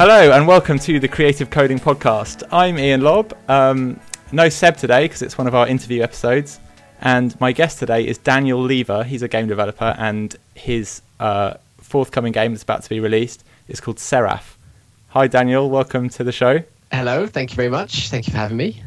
[0.00, 2.42] Hello and welcome to the Creative Coding Podcast.
[2.50, 3.36] I'm Iain Lobb.
[3.50, 4.00] Um,
[4.32, 6.58] no Seb today because it's one of our interview episodes.
[7.02, 9.04] And my guest today is Daniel Leaver.
[9.04, 13.78] He's a game developer and his uh, forthcoming game that's about to be released is
[13.78, 14.56] called Seraph.
[15.08, 15.68] Hi, Daniel.
[15.68, 16.62] Welcome to the show.
[16.90, 17.26] Hello.
[17.26, 18.08] Thank you very much.
[18.08, 18.82] Thank you for having me.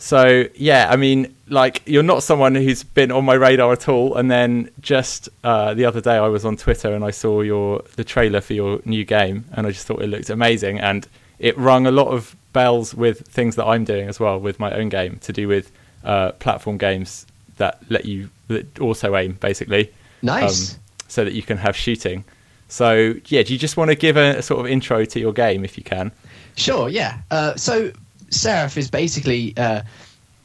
[0.00, 4.16] So, yeah, I mean, like, you're not someone who's been on my radar at all.
[4.16, 7.82] And then just uh, the other day, I was on Twitter and I saw your
[7.96, 10.80] the trailer for your new game, and I just thought it looked amazing.
[10.80, 11.06] And
[11.38, 14.72] it rung a lot of bells with things that I'm doing as well with my
[14.72, 15.70] own game to do with
[16.02, 17.26] uh, platform games
[17.58, 19.92] that let you that also aim, basically.
[20.22, 20.74] Nice.
[20.74, 22.24] Um, so that you can have shooting.
[22.68, 25.34] So, yeah, do you just want to give a, a sort of intro to your
[25.34, 26.10] game if you can?
[26.56, 26.88] Sure.
[26.88, 27.18] Yeah.
[27.30, 27.92] Uh, so
[28.30, 29.82] Seraph is basically uh,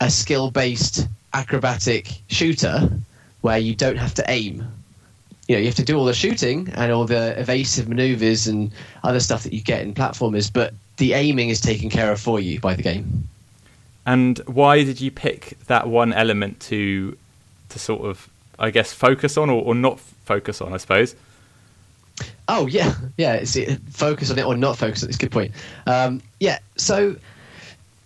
[0.02, 2.90] a skill-based acrobatic shooter
[3.42, 4.68] where you don't have to aim.
[5.48, 8.72] You know, you have to do all the shooting and all the evasive maneuvers and
[9.04, 12.40] other stuff that you get in platformers, but the aiming is taken care of for
[12.40, 13.28] you by the game.
[14.06, 17.18] And why did you pick that one element to
[17.70, 20.74] to sort of, I guess, focus on or, or not focus on?
[20.74, 21.16] I suppose.
[22.48, 23.34] Oh yeah, yeah.
[23.34, 25.12] It's it, focus on it or not focus on it.
[25.12, 25.52] It's a good point.
[25.86, 26.60] Um, yeah.
[26.78, 27.16] So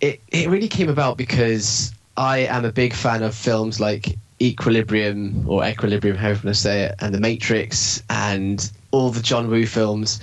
[0.02, 5.46] it it really came about because I am a big fan of films like Equilibrium
[5.48, 9.50] or Equilibrium, however you want to say it, and The Matrix, and all the John
[9.50, 10.20] Woo films,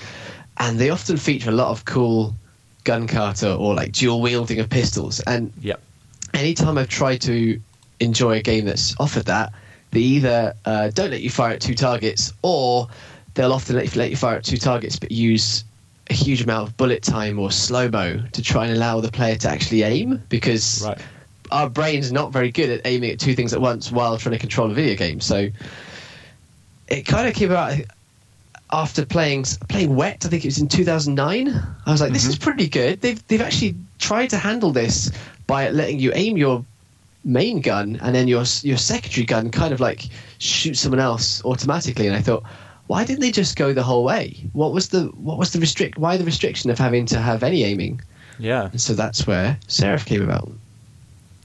[0.59, 2.35] and they often feature a lot of cool
[2.85, 5.21] gun kata or like dual wielding of pistols.
[5.21, 5.83] And Yep.
[6.35, 7.61] anytime I've tried to
[8.01, 9.53] enjoy a game that's offered that,
[9.91, 12.89] they either uh, don't let you fire at two targets, or
[13.35, 15.65] they'll often let you, let you fire at two targets, but use
[16.09, 19.37] a huge amount of bullet time or slow mo to try and allow the player
[19.37, 20.99] to actually aim because Right.
[21.51, 24.35] our brain's are not very good at aiming at two things at once while trying
[24.35, 25.21] to control a video game.
[25.21, 25.49] So
[26.89, 27.81] it kind of came about
[28.73, 30.25] after playing playing Wet.
[30.25, 31.49] I think it was in 2009.
[31.49, 32.31] I was like, this mm-hmm.
[32.31, 33.01] is pretty good.
[33.01, 35.11] They've they've actually tried to handle this
[35.47, 36.65] by letting you aim your
[37.25, 40.09] main gun and then your your secondary gun kind of like
[40.39, 42.07] shoot someone else automatically.
[42.07, 42.45] And I thought.
[42.89, 44.37] Why didn't they just go the whole way?
[44.53, 45.99] What was the what was the restrict?
[45.99, 48.01] Why the restriction of having to have any aiming?
[48.39, 48.69] Yeah.
[48.71, 50.51] And so that's where Seraph came about.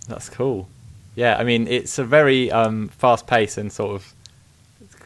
[0.07, 0.67] That's cool.
[1.15, 4.13] Yeah, I mean, it's a very um, fast paced and sort of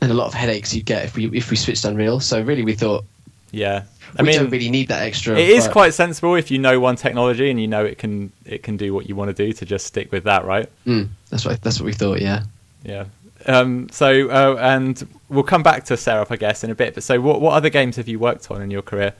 [0.01, 2.19] and a lot of headaches you'd get if we if we switched Unreal.
[2.19, 3.03] So really, we thought
[3.51, 3.83] yeah?
[4.17, 5.37] I we mean, don't really need that extra.
[5.37, 5.73] it is work.
[5.73, 8.93] quite sensible if you know one technology and you know it can it can do
[8.93, 10.69] what you want to do to just stick with that, right?
[10.85, 12.21] Mm, that's what that's what we thought.
[12.21, 12.43] Yeah.
[12.83, 13.05] Yeah.
[13.45, 16.93] Um, so uh, and we'll come back to Seraph, I guess, in a bit.
[16.93, 19.13] But so, what what other games have you worked on in your career?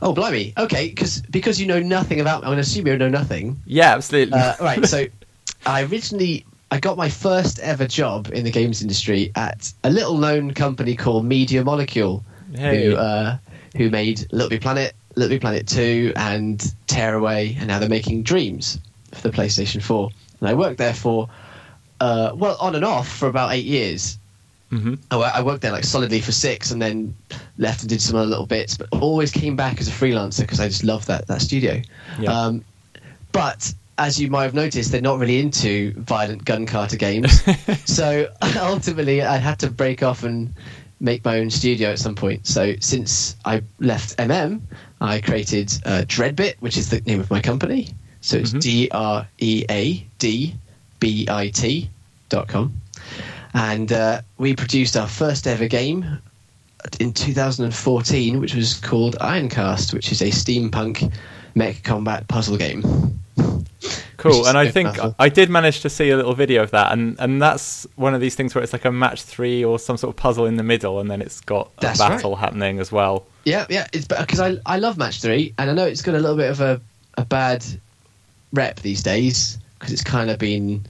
[0.00, 0.52] Oh blimey.
[0.56, 2.38] Okay, because because you know nothing about.
[2.38, 3.60] I'm going to assume you know nothing.
[3.66, 4.38] Yeah, absolutely.
[4.38, 4.84] Uh, right.
[4.86, 5.06] So
[5.66, 10.16] I originally I got my first ever job in the games industry at a little
[10.18, 12.22] known company called Media Molecule,
[12.54, 12.86] Hey.
[12.90, 13.38] who uh,
[13.76, 18.22] who made Little Big Planet, Little Big Planet Two, and Tearaway, and now they're making
[18.22, 18.78] Dreams
[19.12, 20.10] for the PlayStation Four.
[20.40, 21.28] And I worked there for
[22.00, 24.16] uh, well on and off for about eight years.
[24.70, 27.14] hmm I I worked there like solidly for six, and then
[27.58, 30.60] left and did some other little bits, but always came back as a freelancer because
[30.60, 31.82] I just love that that studio.
[32.18, 32.30] Yeah.
[32.32, 32.64] Um,
[33.32, 37.42] but as you might have noticed, they're not really into violent gun kata games.
[37.84, 40.54] so ultimately, I had to break off and
[41.00, 42.46] make my own studio at some point.
[42.46, 44.60] So since I left MM,
[45.00, 47.88] I created uh, Dreadbit, which is the name of my company.
[48.20, 48.60] So it's Mhm.
[48.60, 50.54] D R E A D
[51.00, 51.88] B I T
[52.28, 52.80] dot com.
[53.54, 56.18] And uh, we produced our first ever game
[57.00, 61.12] in 2014, which was called Ironcast, which is a steampunk
[61.54, 62.82] mech combat puzzle game.
[64.16, 65.14] Cool, and I think puzzle.
[65.18, 68.20] I did manage to see a little video of that, and and that's one of
[68.20, 70.64] these things where it's like a match three or some sort of puzzle in the
[70.64, 73.26] middle, and then it's got a That's battle happening as well.
[73.44, 76.18] Yeah, yeah, it's because I I love match three, and I know it's got a
[76.18, 76.80] little bit of a,
[77.16, 77.64] a bad
[78.52, 80.84] rep these days because it's kind of been,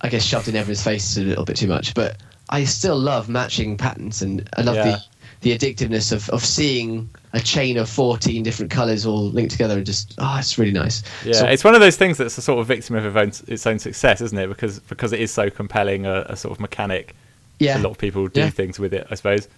[0.00, 1.94] I guess, shoved in everyone's faces a little bit too much.
[1.94, 2.16] But
[2.50, 4.84] I still love matching patterns, and I love Yeah.
[4.84, 5.02] the
[5.42, 9.86] the addictiveness of of seeing a chain of fourteen different colours all linked together, and
[9.86, 11.02] just oh, it's really nice.
[11.24, 13.52] Yeah, So- it's one of those things that's a sort of victim of its own,
[13.54, 14.48] its own success, isn't it?
[14.48, 17.14] Because because it is so compelling a, a sort of mechanic.
[17.58, 18.50] yeah, A lot of people do Yeah.
[18.50, 19.48] things with it, I suppose.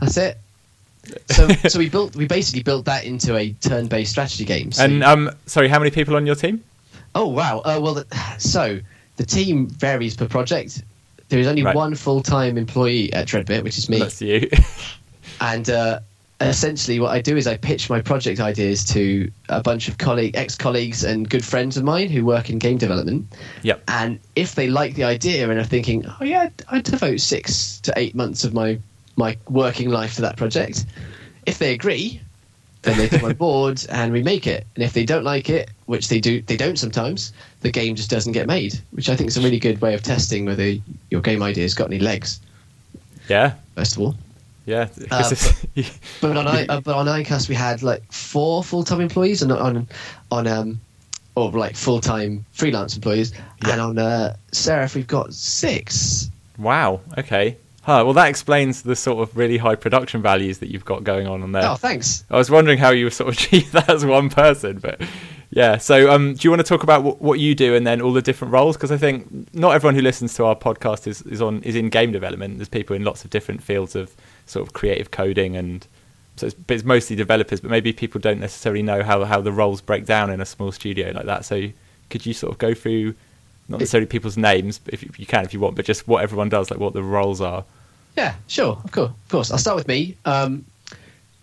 [0.00, 0.38] that's it.
[1.30, 4.72] So so we built we basically built that into a turn-based strategy game.
[4.72, 6.62] So And um, sorry, how many people on your team?
[7.14, 7.60] Oh wow!
[7.60, 8.06] Uh, well, the,
[8.38, 8.80] so
[9.16, 10.82] the team varies per project.
[11.28, 11.74] There is only Right.
[11.76, 14.48] one full-time employee at Dreadbit, which is me, That's you.
[15.40, 16.00] and uh,
[16.40, 20.36] essentially what I do is I pitch my project ideas to a bunch of colleague,
[20.36, 23.26] ex-colleagues, and good friends of mine who work in game development.
[23.62, 23.82] yep.
[23.88, 27.78] And if they like the idea and are thinking, "Oh yeah, I'd, I'd devote six
[27.80, 28.78] to eight months of my
[29.16, 30.86] my working life to that project,"
[31.46, 32.20] if they agree,
[32.82, 34.66] then they come on board and we make it.
[34.74, 38.10] And if they don't like it, which they do, they don't sometimes, the game just
[38.10, 38.78] doesn't get made.
[38.92, 40.74] Which I think is a really good way of testing whether
[41.10, 42.40] your game idea's got any legs.
[43.28, 43.54] Yeah.
[43.74, 44.14] First of all,
[44.66, 44.88] Yeah.
[45.10, 45.66] Uh, it's-
[46.20, 49.50] but on I, uh, but on Ironcast we had like four full time employees, and
[49.52, 49.86] on
[50.30, 50.80] on um
[51.34, 53.32] or like full time freelance employees,
[53.64, 53.72] Yeah.
[53.72, 56.30] and on uh, Seraph we've got six.
[56.58, 57.00] wow.
[57.16, 57.56] Okay.
[57.88, 61.26] Huh, well, that explains the sort of really high production values that you've got going
[61.26, 61.62] on on there.
[61.64, 62.22] Oh, thanks.
[62.28, 65.00] I was wondering how you were sort of achieve that as one person, but
[65.48, 65.78] yeah.
[65.78, 68.12] So, um, do you want to talk about what, what you do and then all
[68.12, 68.76] the different roles?
[68.76, 71.88] Because I think not everyone who listens to our podcast is, is on is in
[71.88, 72.58] game development.
[72.58, 74.14] There's people in lots of different fields of
[74.44, 75.86] sort of creative coding, and
[76.36, 77.60] so it's, it's mostly developers.
[77.62, 80.72] But maybe people don't necessarily know how how the roles break down in a small
[80.72, 81.46] studio like that.
[81.46, 81.70] So,
[82.10, 83.14] could you sort of go through
[83.66, 86.22] not necessarily people's names, but if you, you can if you want, but just what
[86.22, 87.64] everyone does, like what the roles are.
[88.18, 89.52] Yeah, sure, of course, of course.
[89.52, 90.16] I'll start with me.
[90.24, 90.64] Um,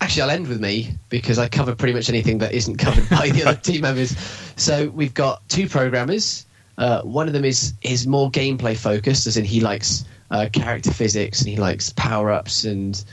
[0.01, 3.29] actually, I'll end with me because I cover pretty much anything that isn't covered by
[3.29, 4.13] the other team members.
[4.57, 6.45] So we've got two programmers.
[6.77, 10.91] Uh, one of them is is more gameplay focused, as in he likes uh, character
[10.91, 13.05] physics and he likes power ups and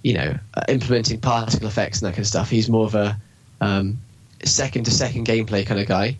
[0.00, 2.48] you know uh, implementing particle effects and that kind of stuff.
[2.48, 3.14] He's more of a
[3.60, 3.98] um,
[4.42, 6.16] second to second gameplay kind of guy.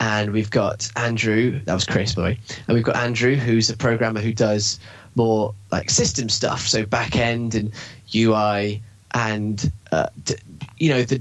[0.00, 2.40] And we've got Andrew, that was Chris, by the way.
[2.68, 4.78] And we've got Andrew, who's a programmer who does
[5.18, 7.72] more like system stuff, so back end and
[8.14, 8.80] UI
[9.12, 10.36] and uh, d-
[10.78, 11.20] you know the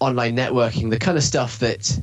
[0.00, 2.00] online networking, the kind of stuff that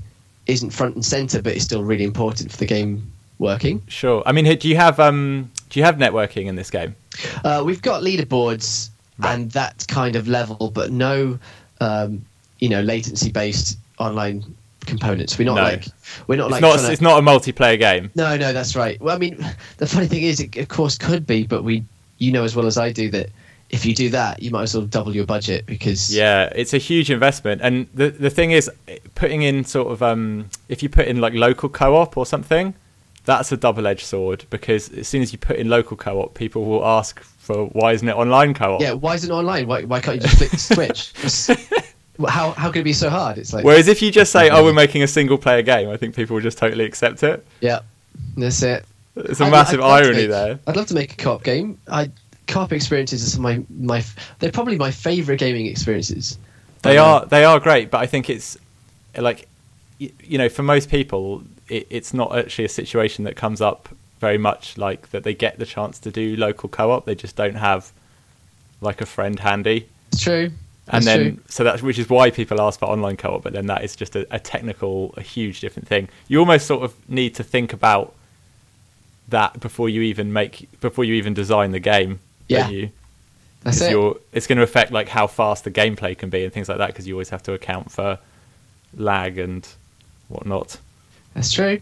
[0.47, 3.81] isn't front and center, but is still really important for the game working.
[3.87, 4.23] Sure.
[4.25, 6.95] I mean, do you have um do you have networking in this game?
[7.43, 9.33] Uh, we've got leaderboards Right.
[9.33, 11.39] and that kind of level, but no,
[11.79, 12.25] um,
[12.59, 14.43] you know, latency based online
[14.85, 15.37] components.
[15.37, 15.63] We're not No.
[15.63, 15.85] like
[16.27, 16.79] we're not It's like not.
[16.79, 18.11] to- It's not a multiplayer game.
[18.15, 18.99] No, no, that's right.
[19.01, 19.37] Well, I mean,
[19.77, 21.83] the funny thing is, it of course could be, but we,
[22.17, 23.29] you know, as well as I do that
[23.71, 26.77] if you do that, you might as well double your budget because Yeah, it's a
[26.77, 28.69] huge investment, and the the thing is,
[29.15, 32.75] putting in sort of um, if you put in like local co-op or something,
[33.25, 36.85] that's a double-edged sword because as soon as you put in local co-op, people will
[36.85, 38.81] ask for why isn't it online co-op?
[38.81, 38.93] yeah.
[38.93, 39.65] Why isn't it online?
[39.65, 40.57] Why, why can't you just flick the
[41.29, 41.84] switch?
[42.27, 43.37] How how can it be so hard?
[43.37, 46.15] It's like Whereas if you just say, "Oh, we're making a single-player game," I think
[46.15, 47.45] people will just totally accept it.
[47.61, 47.79] yeah,
[48.37, 48.85] that's it.
[49.17, 50.59] It's a I'd- massive I'd irony make- there.
[50.67, 51.77] I'd love to make a co-op game.
[51.89, 52.09] I
[52.47, 54.03] co-op experiences are some of my my
[54.39, 56.37] they're probably my favorite gaming experiences.
[56.83, 58.57] They Um, are they are great, but I think it's
[59.17, 59.47] like
[59.99, 63.89] y- you know for most people it, it's not actually a situation that comes up
[64.21, 67.05] very much like that they get the chance to do local co-op.
[67.05, 67.91] They just don't have
[68.81, 70.51] like a friend handy, It's true.
[70.87, 71.43] And That's then true.
[71.47, 73.41] so that's which is why people ask for online co-op.
[73.43, 76.09] But then that is just a, a technical, a huge different thing.
[76.27, 78.13] You almost sort of need to think about
[79.29, 82.19] that before you even make before you even design the game.
[82.47, 82.69] Yeah.
[82.69, 82.91] you?
[83.63, 83.97] that's it.
[84.31, 86.87] it's going to affect like how fast the gameplay can be and things like that
[86.87, 88.19] because you always have to account for
[88.95, 89.67] lag and
[90.27, 90.77] whatnot.
[91.33, 91.81] That's true.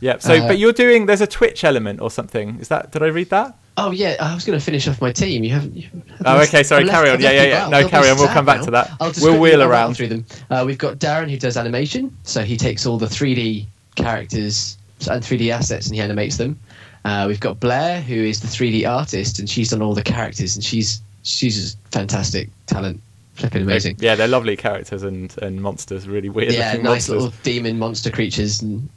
[0.00, 0.16] Yeah.
[0.18, 2.58] So, Uh, but you're doing there's a Twitch element or something.
[2.58, 2.90] Is that?
[2.90, 3.54] Did I read that?
[3.86, 5.42] Oh yeah, I was going to finish off my team.
[5.44, 5.74] You haven't.
[5.76, 7.20] You haven't Oh, okay, sorry, left- carry on.
[7.20, 7.68] Yeah, yeah, yeah.
[7.68, 8.18] No, They'll carry on.
[8.18, 8.64] We'll come back now.
[8.66, 8.90] to that.
[9.00, 9.94] I'll just We'll wheel around.
[9.94, 10.26] through them.
[10.50, 14.76] Uh, we've got Darren who does animation, so he takes all the 3D characters
[15.10, 16.58] and 3D assets and he animates them.
[17.04, 20.54] Uh, we've got Blair who is the 3D artist and she's done all the characters
[20.56, 23.00] and she's she's just fantastic talent,
[23.34, 23.96] flipping amazing.
[23.98, 26.06] Yeah, they're lovely characters and and monsters.
[26.06, 27.08] Really weird yeah, nice monsters.
[27.08, 28.60] little demon monster creatures.
[28.60, 28.88] And,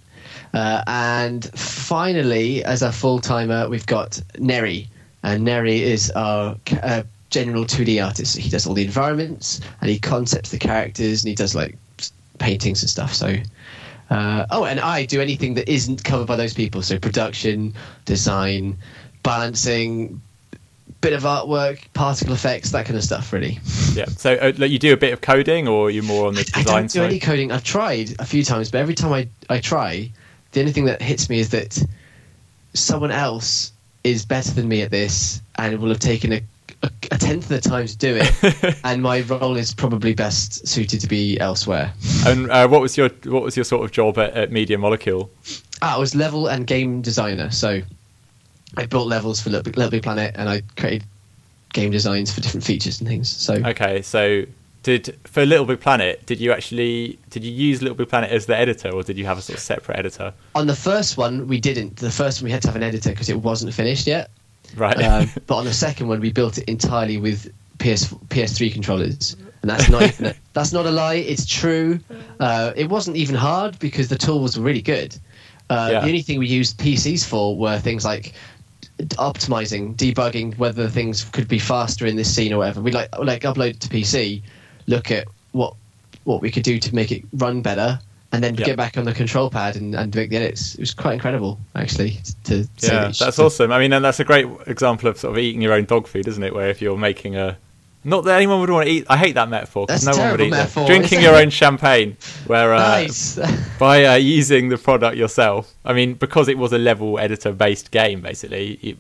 [0.54, 4.88] uh, and finally, as a full timer, we've got Neri,
[5.24, 8.38] and Neri is our uh, general 2D artist.
[8.38, 11.76] He does all the environments and he concepts the characters and he does like
[12.38, 13.14] paintings and stuff.
[13.14, 13.36] So,
[14.10, 16.84] uh, oh, and I do anything that isn't covered by those people.
[16.84, 17.74] So production,
[18.06, 18.78] design,
[19.24, 20.22] balancing,
[21.02, 23.34] bit of artwork, particle effects, that kind of stuff.
[23.34, 23.60] Really.
[23.94, 24.06] Yeah.
[24.06, 26.64] So uh, you do a bit of coding, or you're more on the I design
[26.64, 27.06] don't do side?
[27.06, 27.52] any coding.
[27.52, 30.12] I've tried a few times, but every time I, I try,
[30.54, 31.84] the only thing that hits me is that
[32.74, 33.72] someone else
[34.04, 36.42] is better than me at this and will have taken a,
[36.84, 40.68] a, a tenth of the time to do it, and my role is probably best
[40.68, 41.94] suited to be elsewhere.
[42.26, 45.30] And uh, what was your what was your sort of job at, at Media Molecule?
[45.82, 47.82] Ah, I was level and game designer, so
[48.78, 51.04] I built levels for Little Big, Planet, and I created
[51.74, 53.30] game designs for different features and things.
[53.30, 54.46] So Okay, so
[54.84, 58.46] did for Little Big Planet, did you actually did you use Little Big Planet as
[58.46, 60.34] the editor, or did you have a sort of separate editor?
[60.56, 61.98] on the first one, we didn't.
[61.98, 64.30] The first one we had to have an editor because it wasn't finished yet.
[64.76, 65.02] Right.
[65.02, 69.72] um, but on the second one, we built it entirely with PS PS3 controllers, and
[69.72, 71.16] that's not even a, that's not a lie.
[71.16, 72.00] It's true.
[72.40, 75.16] Uh, it wasn't even hard because the tools were really good.
[75.70, 76.00] Uh, Yeah.
[76.02, 78.34] The only thing we used PCs for were things like
[79.00, 82.82] optimizing, debugging whether things could be faster in this scene or whatever.
[82.82, 84.42] We like like upload it to PC,
[84.88, 85.74] look at what
[86.26, 88.00] what we could do to make it run better,
[88.32, 88.66] and then Yeah.
[88.66, 90.76] get back on the control pad and, and make the edits.
[90.76, 92.18] It was quite incredible, actually.
[92.46, 92.64] To yeah,
[93.10, 93.72] that that's a- awesome.
[93.72, 96.28] I mean, and that's a great example of sort of eating your own dog food,
[96.28, 96.54] isn't it?
[96.54, 97.58] Where if you're making a
[98.06, 99.06] not that anyone would want to eat.
[99.10, 99.88] I hate that metaphor.
[99.88, 100.58] 'cause That's no one would eat that.
[100.58, 100.86] metaphor.
[100.88, 103.40] Drinking your own champagne, where uh, Nice.
[103.80, 105.74] by uh, using the product yourself.
[105.86, 108.98] I mean, because it was a level editor based game, basically,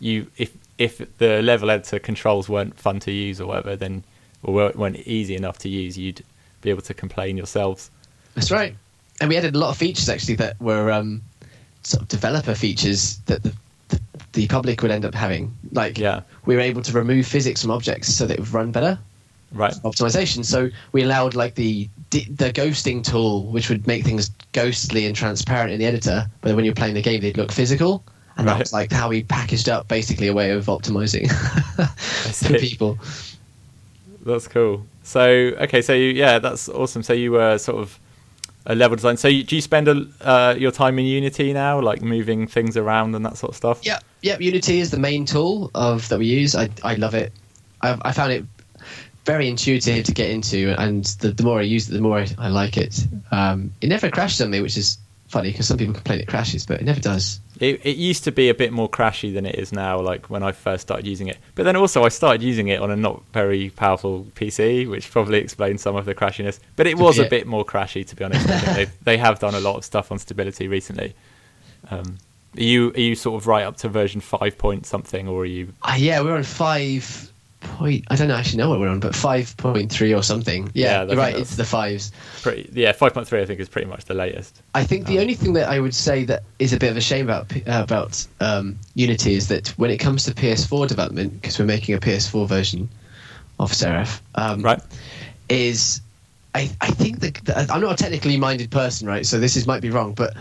[0.00, 4.04] you if if the level editor controls weren't fun to use or whatever, then
[4.46, 6.22] or weren't- weren't easy enough to use, you'd
[6.62, 7.90] be able to complain yourselves.
[8.34, 8.74] That's right.
[9.20, 11.20] And we added a lot of features actually that were um,
[11.82, 13.52] sort of developer features that the,
[13.88, 14.00] the,
[14.34, 15.54] the public would end up having.
[15.72, 16.20] Like Yeah.
[16.44, 18.98] we were able to remove physics from objects so that it would run better.
[19.52, 19.72] Right.
[19.84, 20.44] Optimization.
[20.44, 25.72] So we allowed like the the ghosting tool, which would make things ghostly and transparent
[25.72, 28.04] in the editor, but when you're playing the game, they'd look physical.
[28.36, 28.54] And Right.
[28.54, 31.30] that was like how we packaged up basically a way of optimizing
[32.32, 32.98] for people.
[34.26, 34.84] That's cool.
[35.04, 37.04] So okay, so you, yeah, that's awesome.
[37.04, 37.98] So you were sort of
[38.66, 39.16] a level design.
[39.16, 42.76] So you, do you spend a, uh, your time in Unity now, like moving things
[42.76, 43.80] around and that sort of stuff?
[43.84, 44.40] Yeah, yep.
[44.40, 46.56] Unity is the main tool of that we use.
[46.56, 47.32] I I love it.
[47.82, 48.44] I, I found it
[49.24, 52.26] very intuitive to get into, and the, the more I use it, the more I,
[52.38, 53.06] I like it.
[53.30, 56.66] Um, it never crashes on me, which is funny because some people complain it crashes,
[56.66, 57.40] but it never does.
[57.58, 60.42] It, it used to be a bit more crashy than it is now, like when
[60.42, 61.38] I first started using it.
[61.54, 65.38] But then also, I started using it on a not very powerful PC, which probably
[65.38, 66.60] explains some of the crashiness.
[66.76, 68.46] But it was a bit more crashy, to be honest.
[68.46, 71.14] They they have done a lot of stuff on stability recently.
[71.90, 72.18] Um,
[72.56, 75.46] are you are you sort of right up to version five point something, or are
[75.46, 75.72] you?
[75.82, 77.30] Uh, yeah, we're on five
[77.66, 78.04] point.
[78.08, 80.70] I don't actually know what we're on, but five point three or something.
[80.74, 81.36] Yeah, Yeah, you're right.
[81.36, 82.12] It's the fives.
[82.42, 83.40] Pretty, yeah, five point three.
[83.40, 84.62] I think is pretty much the latest.
[84.74, 86.96] I think the Um, only thing that I would say that is a bit of
[86.96, 91.40] a shame about uh, about um, Unity is that when it comes to PS4 development,
[91.40, 92.88] because we're making a PS4 version
[93.58, 94.80] of Seraph, um, Right.
[95.48, 96.00] is
[96.54, 99.26] I, I think that that- I'm not a technically minded person, right?
[99.26, 100.34] So this is might be wrong, but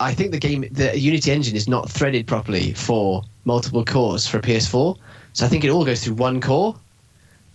[0.00, 4.38] I think the game, the Unity engine, is not threaded properly for multiple cores for
[4.38, 4.96] PS4.
[5.32, 6.76] So I think it all goes through one core.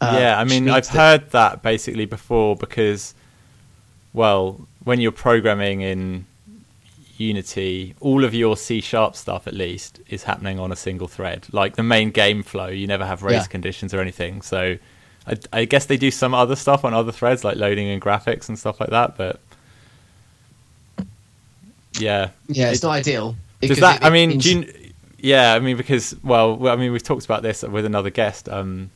[0.01, 3.13] uh, yeah, I mean, I've that- heard that basically before because,
[4.13, 6.25] well, when you're programming in
[7.17, 11.45] Unity, all of your C sharp stuff, at least, is happening on a single thread.
[11.51, 13.47] Like the main game flow, you never have race Yeah.
[13.47, 14.41] conditions or anything.
[14.41, 14.77] So,
[15.27, 18.49] I, I guess they do some other stuff on other threads, like loading and graphics
[18.49, 19.15] and stuff like that.
[19.15, 19.39] But
[21.99, 23.35] yeah, Yeah, it's It- not ideal.
[23.61, 24.01] does that?
[24.01, 24.73] it- I mean, do you,
[25.23, 28.47] yeah, I mean because well, I mean we've talked about this with another guest.
[28.49, 28.91] Um,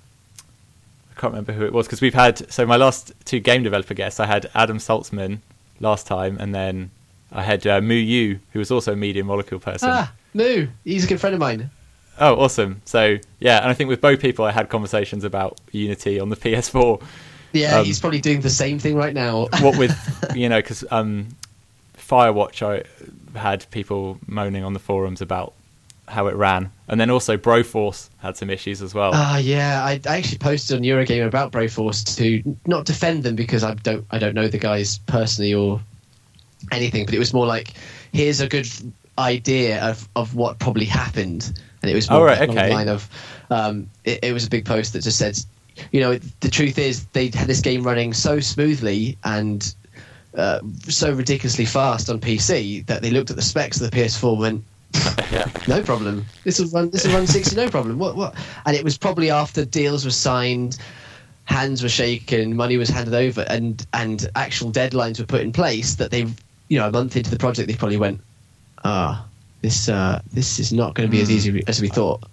[1.11, 3.93] I can't remember who it was because we've had so my last two game developer
[3.95, 4.19] guests.
[4.19, 5.39] I had Adam Saltzman
[5.79, 6.91] last time, and then
[7.31, 9.89] I had uh, Mu Yu, who was also a media molecule person.
[9.91, 11.71] ah, Moo, he's a good friend of mine.
[12.19, 12.81] Oh, awesome!
[12.85, 16.35] So yeah, and I think with both people, I had conversations about Unity on the
[16.43, 17.01] PS4.
[17.53, 19.47] Yeah, Um, he's probably doing the same thing right now.
[19.61, 19.95] what with
[20.35, 21.29] you know because um,
[21.97, 22.83] Firewatch, I
[23.39, 25.53] had people moaning on the forums about
[26.07, 29.11] how it ran, and then also Broforce had some issues as well.
[29.13, 33.63] Ah, yeah, I, I actually posted on Eurogamer about Broforce to not defend them because
[33.63, 35.81] I don't I don't know the guys personally or
[36.71, 37.73] anything, but it was more like
[38.13, 38.67] here's a good
[39.19, 42.71] idea of, of what probably happened, and it was more Oh, right, okay.
[42.73, 43.09] line of
[43.49, 45.37] um, it, it was a big post that just said,
[45.91, 49.73] you know, the truth is they had this game running so smoothly and
[50.35, 54.31] uh, so ridiculously fast on PC that they looked at the specs of the PS4
[54.31, 54.63] and went,
[55.31, 55.49] yeah.
[55.67, 56.25] no problem.
[56.43, 56.89] This will run.
[56.89, 57.99] This will run sixty, no problem.
[57.99, 58.15] What?
[58.15, 58.35] What?
[58.65, 60.77] And it was probably after deals were signed,
[61.45, 65.95] hands were shaken, money was handed over, and and actual deadlines were put in place.
[65.95, 66.25] That they,
[66.69, 68.21] you know, a month into the project, they probably went,
[68.83, 69.25] ah,
[69.61, 71.33] this uh, this is not going to be as Hmm.
[71.35, 72.23] easy as we thought.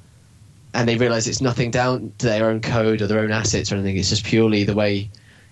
[0.75, 3.77] And they realised it's nothing down to their own code or their own assets or
[3.77, 3.97] anything.
[3.97, 5.09] It's just purely the way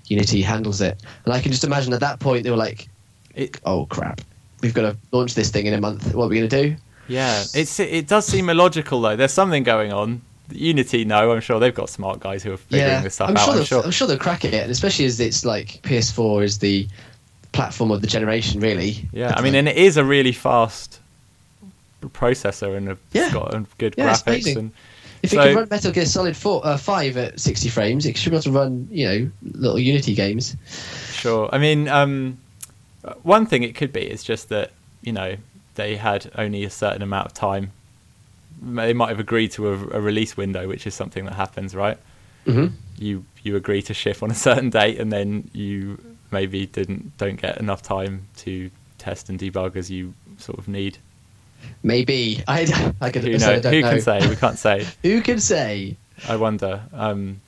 [0.09, 1.01] Unity handles it.
[1.25, 2.89] And I can just imagine at that point they were like,
[3.37, 4.21] It, oh crap,
[4.63, 6.13] we've got to launch this thing in a month.
[6.13, 6.77] What are we going to do?
[7.09, 9.17] Yeah, it's it does seem illogical though.
[9.17, 10.23] There's something going on.
[10.51, 13.45] Unity, no, I'm sure they've got smart guys who are figuring this stuff I'm out.
[13.47, 13.83] Sure I'm sure.
[13.85, 16.87] I'm sure they'll crack it, especially as it's like PS4 is the
[17.53, 19.09] platform of the generation, really.
[19.13, 21.01] Yeah, I mean, like- and it is a really fast
[22.03, 23.25] processor and a, Yeah.
[23.27, 24.73] it's got a good Yeah, graphics and
[25.23, 28.17] if so- it can run Metal Gear Solid 4, uh, 5 at 60 frames, it
[28.17, 30.57] should be able to run, you know, little Unity games.
[31.13, 31.49] Sure.
[31.53, 32.39] I mean, um,
[33.23, 35.37] one thing it could be is just that you know
[35.75, 37.73] they had only a certain amount of time.
[38.63, 41.99] They might have agreed to a, a release window, which is something that happens, right?
[42.45, 45.99] hmm You you agree to ship on a certain date, and then you
[46.31, 50.99] maybe didn't don't get enough time to test and debug as you sort of need.
[51.83, 52.43] Maybe.
[52.49, 53.91] I, I could, Who, I know, don't who know.
[53.91, 54.29] can say?
[54.29, 54.85] We can't say.
[55.03, 55.97] Who can say?
[56.29, 56.83] I wonder.
[56.93, 57.41] Um,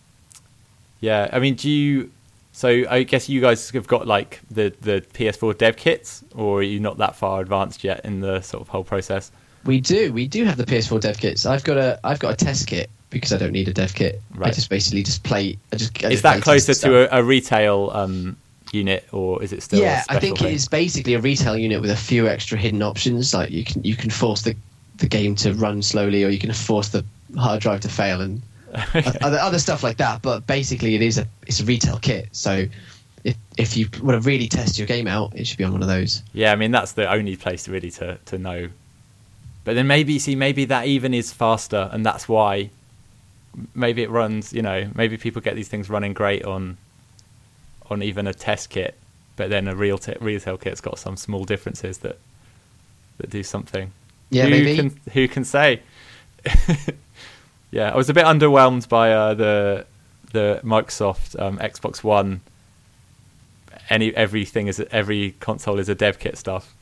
[1.01, 2.11] yeah, I mean, do you?
[2.55, 6.63] So I guess you guys have got like the the PS4 dev kits, or are
[6.63, 9.33] you not that far advanced yet in the sort of whole process?
[9.65, 10.13] We do.
[10.13, 11.47] We do have the PS4 dev kits.
[11.47, 14.23] I've got a I've got a test kit because I don't need a dev kit.
[14.35, 14.55] I Right.
[14.55, 15.59] just basically just play.
[15.73, 18.37] I just, I is just that closer to a, a retail um,
[18.71, 19.81] unit, or is it still?
[19.81, 20.49] yeah, I think thing?
[20.49, 23.35] it is basically a retail unit with a few extra hidden options.
[23.35, 24.55] Like you can you can force the
[24.99, 27.05] the game to run slowly, or you can force the
[27.37, 28.43] hard drive to fail, and
[29.23, 30.23] other other stuff like that.
[30.23, 32.29] But basically, it is a it's a retail kit.
[32.33, 32.67] So
[33.23, 35.83] if if you want to really test your game out, it should be on one
[35.83, 36.23] of those.
[36.33, 38.69] Yeah, I mean that's the only place really to to know.
[39.65, 42.71] But then maybe see maybe that even is faster, and that's why.
[43.73, 44.53] Maybe it runs.
[44.53, 46.77] You know, maybe people get these things running great on.
[47.91, 48.97] On even a test kit,
[49.37, 52.19] but then a real t- retail kit's got some small differences that.
[53.19, 53.93] That do something.
[54.31, 54.77] Yeah, who maybe.
[54.77, 55.83] Can, who can say?
[57.75, 59.87] yeah, I was a bit underwhelmed by uh, the
[60.31, 62.41] the Microsoft um, Xbox One.
[63.91, 66.73] Any everything is every console is a dev kit stuff.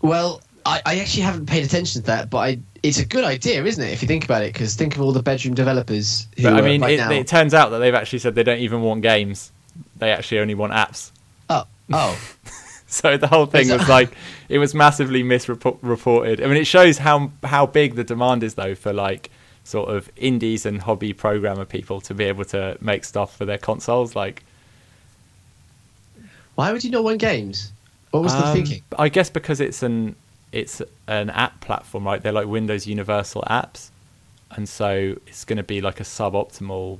[0.00, 3.62] Well, I, I actually haven't paid attention to that, but I, it's a good idea,
[3.62, 3.92] isn't it?
[3.92, 6.62] If you think about it, because think of all the bedroom developers who But I
[6.62, 7.10] mean, right it, now.
[7.10, 9.52] it turns out that they've actually said they don't even want games;
[9.98, 11.10] they actually only want apps.
[11.50, 12.18] oh, oh,
[13.02, 14.10] So the whole thing was like
[14.48, 16.40] it was massively misreported.
[16.40, 19.30] I mean, it shows how how big the demand is though for like
[19.64, 23.58] sort of indies and hobby programmer people to be able to make stuff for their
[23.58, 24.14] consoles.
[24.14, 24.44] Like,
[26.54, 27.72] why would you not want games?
[28.12, 28.82] What was the um, thinking?
[28.96, 30.14] I guess because it's an
[30.52, 32.22] it's an app platform, right?
[32.22, 33.90] They're like Windows Universal apps,
[34.52, 36.98] and so it's going to be like a suboptimal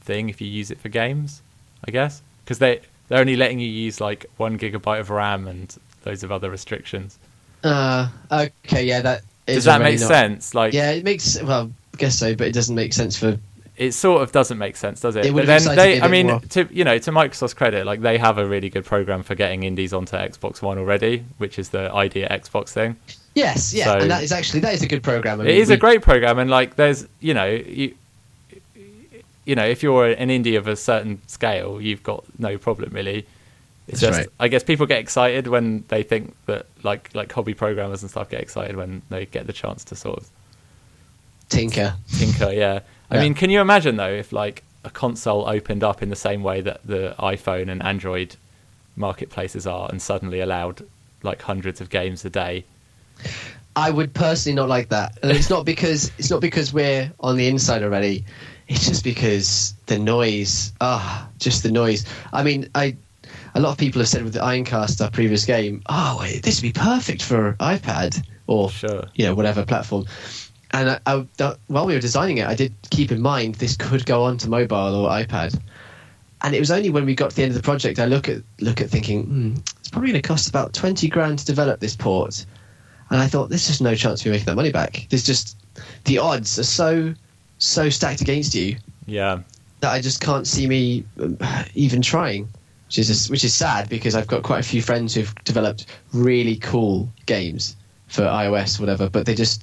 [0.00, 1.42] thing if you use it for games.
[1.86, 5.74] I guess because they they're only letting you use like one gigabyte of RAM and
[6.04, 7.18] loads of other restrictions.
[7.62, 10.54] Uh, okay, yeah, that is Does that make not- sense?
[10.54, 13.38] Like, Yeah, it makes well, I guess so, but it doesn't make sense for.
[13.76, 15.26] it sort of doesn't make sense, does it?
[15.26, 16.40] It but then they, I mean, more.
[16.40, 19.62] to you know, to Microsoft's credit, like they have a really good program for getting
[19.64, 22.96] indies onto Xbox One already, which is the ID@Xbox thing.
[23.34, 25.40] Yes, yeah, So- and that is actually that is a good program.
[25.40, 27.94] I it mean, is a great program, and like there's, you know, you,
[29.44, 33.26] you know, if you're an indie of a certain scale, you've got no problem really.
[33.86, 34.28] It's That's just, right.
[34.40, 38.30] I guess people get excited when they think that, like, like hobby programmers and stuff
[38.30, 40.28] get excited when they get the chance to sort of
[41.50, 41.94] tinker.
[42.16, 42.80] tinker yeah
[43.10, 43.20] i Yeah.
[43.22, 46.62] mean can you imagine though if like a console opened up in the same way
[46.62, 48.36] that the iphone and android
[48.96, 50.84] marketplaces are and suddenly allowed
[51.22, 52.64] like hundreds of games a day
[53.76, 57.36] I would personally not like that, and it's not because it's not because we're on
[57.36, 58.24] the inside already.
[58.68, 60.72] It's just because the noise.
[60.80, 62.04] Ah, just the noise.
[62.32, 62.96] I mean, I.
[63.56, 66.72] A lot of people have said with the Ironcast, our previous game, oh, this would
[66.74, 69.04] be perfect for iPad or Sure.
[69.14, 70.06] you know whatever platform.
[70.72, 73.76] And I, I, that- while we were designing it, I did keep in mind this
[73.76, 75.56] could go on to mobile or iPad.
[76.42, 78.28] And it was only when we got to the end of the project I look
[78.28, 81.78] at look at thinking hmm, it's probably going to cost about twenty grand to develop
[81.78, 82.44] this port,
[83.10, 85.06] and I thought there's just no chance of making that money back.
[85.10, 85.56] There's just
[86.06, 87.14] the odds are so
[87.64, 89.40] so stacked against you yeah
[89.84, 91.36] that I just can't see me um,
[91.74, 92.48] even trying,
[92.86, 95.84] which is just, which is sad because I've got quite a few friends who've developed
[96.14, 99.62] really cool games for iOS, whatever, but they just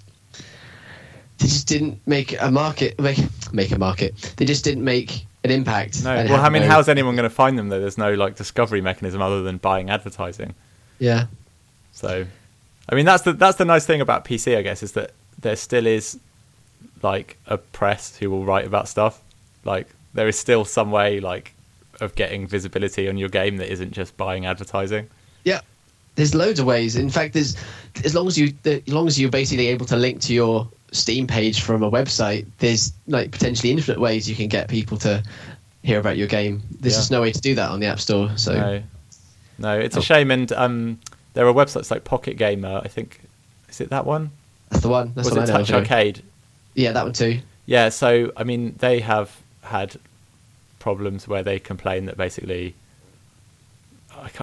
[1.40, 3.18] they just didn't make a market make
[3.52, 4.16] make a market.
[4.38, 6.04] They just didn't make an impact.
[6.04, 8.36] no well i mean no- how's anyone going to find them though there's no like
[8.36, 10.54] discovery mechanism other than buying advertising
[11.00, 11.26] yeah.
[11.94, 12.28] so
[12.92, 15.56] I mean, that's the that's the nice thing about PC, I guess, is that there
[15.56, 16.20] still is
[17.04, 19.22] like a press who will write about stuff.
[19.64, 21.54] Like there is still some way like
[22.00, 25.08] of getting visibility on your game that isn't just buying advertising.
[25.44, 25.62] Yeah,
[26.16, 26.96] there's loads of ways.
[26.96, 27.56] In fact, there's
[28.04, 31.26] as long as you as long as you're basically able to link to your Steam
[31.26, 35.24] page from a website, there's like potentially infinite ways you can get people to
[35.84, 36.62] hear about your game.
[36.82, 37.00] There's Yeah.
[37.00, 38.30] just no way to do that on the App Store.
[38.36, 38.84] So No,
[39.58, 40.02] no, it's a Oh.
[40.02, 40.32] shame.
[40.32, 41.00] And um,
[41.34, 42.82] there are websites like Pocket Gamer.
[42.84, 43.22] I think
[43.70, 44.32] is it that one?
[44.70, 45.14] that's the one.
[45.16, 45.52] That's Was it.
[45.52, 45.72] Touch.
[45.72, 46.24] Arcade?
[46.74, 47.40] Yeah, that one too.
[47.66, 49.96] Yeah, so I mean, they have had
[50.80, 52.74] problems where they complain that basically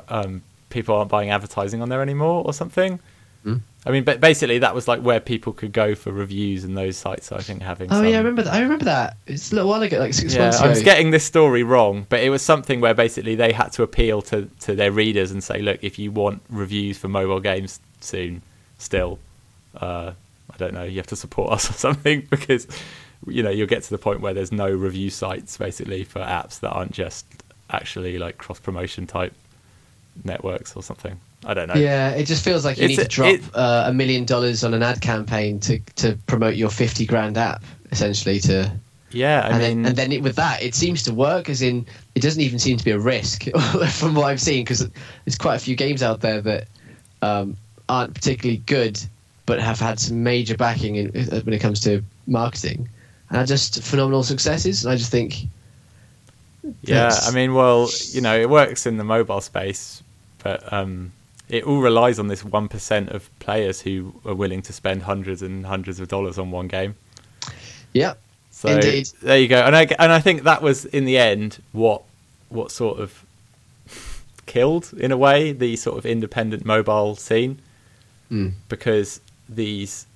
[0.09, 3.01] um, people aren't buying advertising on there anymore or something.
[3.43, 3.57] Hmm.
[3.87, 6.97] I mean, but basically that was like where people could go for reviews and those
[6.97, 7.33] sites.
[7.33, 7.91] I think having.
[7.91, 8.53] Oh some, yeah, I remember that.
[8.53, 9.17] I remember that.
[9.27, 10.67] It's a little while ago, like six Yeah, months ago.
[10.67, 13.83] I was getting this story wrong, but it was something where basically they had to
[13.83, 17.81] appeal to, to their readers and say, look, if you want reviews for mobile games
[18.01, 18.43] soon,
[18.79, 19.19] still,
[19.77, 20.13] uh,
[20.53, 22.67] I don't know, you have to support us or something because,
[23.27, 26.61] you know, you'll get to the point where there's no review sites basically for apps
[26.61, 27.27] that aren't just
[27.71, 29.33] actually like cross promotion type
[30.25, 31.19] networks or something.
[31.45, 31.75] I don't know.
[31.75, 34.25] Yeah, it just feels like you It's need a- to drop it- uh, a million
[34.25, 38.41] dollars on an ad campaign to to promote your fifty grand app, essentially.
[38.41, 38.73] To
[39.13, 41.49] Yeah, I and mean, then and then it, with that, it seems to work.
[41.49, 43.45] As in, it doesn't even seem to be a risk
[43.93, 44.89] from what I've seen because
[45.25, 46.67] there's quite a few games out there that
[47.23, 47.57] um,
[47.89, 49.01] aren't particularly good,
[49.49, 52.87] but have had some major backing in, uh, when it comes to marketing,
[53.31, 54.85] and are just phenomenal successes.
[54.85, 55.47] And I just think,
[56.83, 60.03] Yeah, I mean, well, you know, it works in the mobile space,
[60.45, 61.13] but um,
[61.49, 65.41] it all relies on this one percent of players who are willing to spend hundreds
[65.43, 66.95] and hundreds of dollars on one game.
[67.95, 68.15] yeah,
[68.51, 69.09] So Indeed.
[69.23, 72.03] there you go, and I and I think that was in the end what
[72.51, 73.25] what sort of
[74.47, 77.61] killed in a way the sort of independent mobile scene
[78.31, 78.53] Mm.
[78.69, 80.07] because these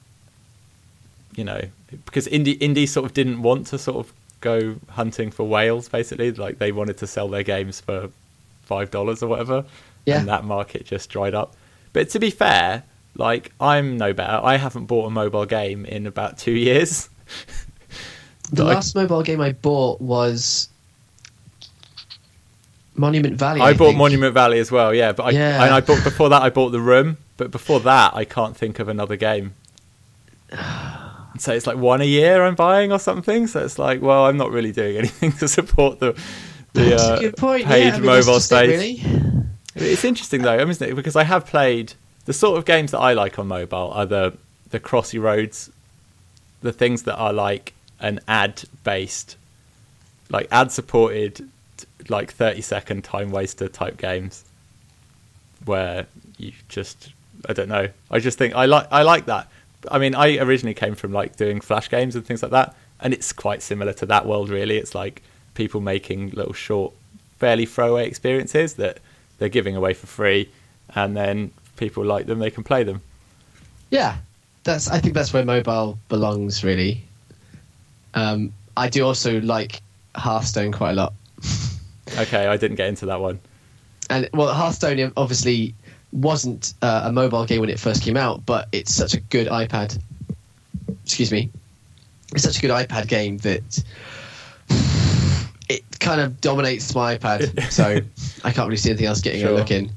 [1.34, 1.60] you know
[2.04, 6.30] because indie indie sort of didn't want to sort of go hunting for whales basically.
[6.32, 8.10] Like they wanted to sell their games for
[8.62, 9.64] five dollars or whatever.
[10.04, 10.18] Yeah.
[10.18, 11.54] and that market just dried up.
[11.92, 12.82] But to be fair
[13.16, 14.40] like i'm no better.
[14.42, 17.08] I haven't bought a mobile game in about two years.
[18.50, 20.68] The But I- last mobile game I bought was
[22.94, 23.60] Monument Valley.
[23.60, 23.98] I, I, bought think.
[23.98, 25.12] Monument Valley as well, yeah.
[25.12, 25.64] But I, Yeah.
[25.64, 26.42] and I bought before that.
[26.42, 29.54] I bought The Room, but before that, I can't think of another game.
[31.38, 33.46] So it's like one a year I'm buying or something.
[33.46, 36.14] So it's like, well, I'm not really doing anything to support the
[36.74, 39.02] the uh, paid yeah, I mean, mobile it, really.
[39.74, 40.94] It's interesting though, isn't it?
[40.94, 41.94] Because I have played
[42.26, 44.36] the sort of games that I like on mobile are the
[44.70, 45.70] the Crossy Roads,
[46.60, 49.36] the things that are like an ad based,
[50.28, 51.48] like ad supported,
[52.08, 54.44] like thirty second time waster type games,
[55.64, 56.06] where
[56.38, 57.12] you just
[57.48, 57.88] I don't know.
[58.10, 59.48] I just think I like I like that.
[59.90, 63.12] I mean, I originally came from like doing flash games and things like that, and
[63.12, 64.48] it's quite similar to that world.
[64.48, 65.22] Really, it's like
[65.54, 66.92] people making little short,
[67.38, 68.98] fairly throwaway experiences that
[69.38, 70.48] they're giving away for free,
[70.94, 73.00] and then people like them, they can play them.
[73.90, 74.16] Yeah,
[74.64, 74.88] that's.
[74.88, 76.62] I think that's where mobile belongs.
[76.62, 77.02] Really.
[78.14, 79.80] Um, I do also like
[80.14, 81.12] Hearthstone quite a lot,
[82.22, 83.40] Okay, I didn't get into that one.
[84.10, 85.74] and well, Hearthstone obviously
[86.12, 89.46] wasn't uh, a mobile game when it first came out, but it's such a good
[89.48, 89.98] iPad.
[91.04, 91.50] Excuse me.
[92.34, 93.82] It's such a good iPad game that
[95.68, 98.00] it kind of dominates my iPad, so
[98.44, 99.50] I can't really see anything else getting Sure.
[99.50, 99.90] a look in.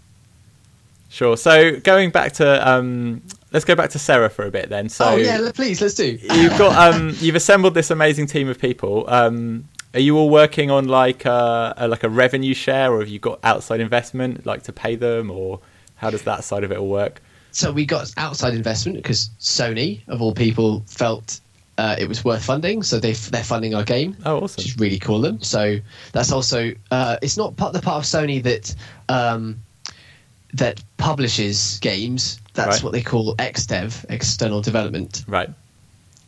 [1.09, 1.37] Sure.
[1.37, 3.21] So going back to um,
[3.53, 4.89] let's go back to Seraph a bit then.
[4.89, 6.17] So oh yeah, please let's do.
[6.21, 9.05] you've got um, you've assembled this amazing team of people.
[9.09, 13.07] Um, are you all working on like a, a like a revenue share, or have
[13.09, 15.59] you got outside investment like to pay them, or
[15.95, 17.21] how does that side of it all work?
[17.51, 21.39] So we got outside investment because Sony, of all people, felt
[21.77, 22.83] uh, it was worth funding.
[22.83, 24.61] So they they're funding our game, Oh, awesome!
[24.61, 25.21] which is really cool.
[25.21, 25.41] Them.
[25.41, 25.77] So
[26.11, 28.75] that's also uh, it's not part the part of Sony that
[29.09, 29.59] um,
[30.53, 32.39] that publishes games.
[32.53, 32.83] That's Right.
[32.83, 35.23] what they call XDev, external development.
[35.27, 35.49] Right.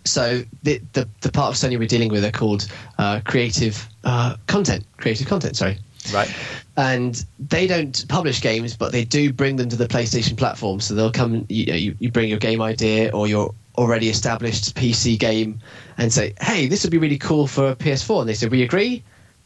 [0.09, 2.67] So the the, the part of Sony we're dealing with are called
[2.97, 4.85] uh, creative uh, content.
[4.97, 5.55] Creative content.
[5.57, 5.77] Sorry
[6.13, 6.33] Right.
[6.77, 10.79] and they don't publish games, but they do bring them to the PlayStation platform.
[10.79, 14.73] So they'll come, you, know, you, you bring your game idea or your already established
[14.75, 15.59] PC game,
[15.97, 18.63] and say, "Hey, this would be really cool for a PS4." And they say, "We
[18.63, 19.03] agree.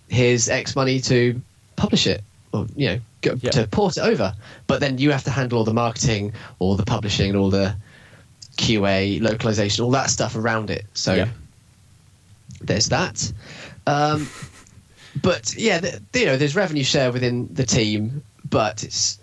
[0.10, 1.42] Here's X money to
[1.78, 3.52] publish it, or you know, go, Yeah.
[3.52, 4.36] to port it over."
[4.68, 7.76] But then you have to handle all the marketing, all the publishing, and all the
[8.58, 10.86] QA, localization, all that stuff around it.
[10.94, 11.28] So Yeah.
[12.62, 13.32] there's that.
[13.88, 14.28] Um,
[15.22, 19.20] but yeah, the, you know, there's revenue share within the team, but it's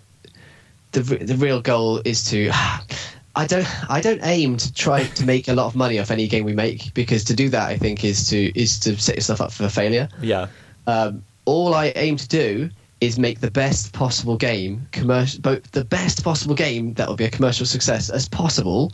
[0.91, 2.49] the the real goal is to
[3.35, 6.27] I don't I don't aim to try to make a lot of money off any
[6.27, 9.39] game we make because to do that I think is to is to set yourself
[9.41, 10.09] up for failure.
[10.21, 10.47] Yeah.
[10.87, 12.69] Um, all I aim to do
[13.01, 17.25] is make the best possible game commercial, both the best possible game that will be
[17.25, 18.91] a commercial success as possible,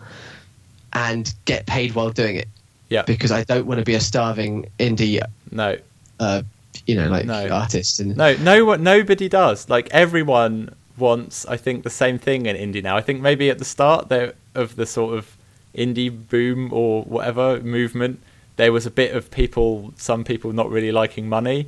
[0.94, 2.48] and get paid while doing it.
[2.90, 3.02] Yeah.
[3.02, 5.20] Because I don't want to be a starving indie,
[5.52, 5.78] No.
[6.20, 6.44] uh,
[6.86, 7.50] you know, like No.
[7.50, 8.00] artist.
[8.00, 9.70] And No, no one, nobody does.
[9.70, 12.96] Like everyone wants, I think, the same thing in indie now.
[12.96, 15.36] I think maybe at the start there, of the sort of
[15.76, 18.22] indie boom or whatever movement,
[18.56, 21.68] there was a bit of people, some people not really liking money.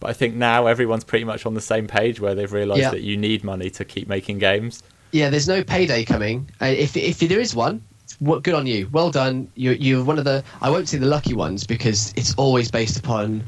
[0.00, 2.90] But I think now everyone's pretty much on the same page where they've realised Yeah.
[2.90, 4.82] that you need money to keep making games.
[5.12, 6.48] yeah, there's no payday coming.
[6.60, 7.80] Uh, if if there is one,
[8.18, 8.88] what good on you.
[8.92, 9.48] Well done.
[9.54, 12.98] You you're one of the I won't say the lucky ones because it's always based
[12.98, 13.42] upon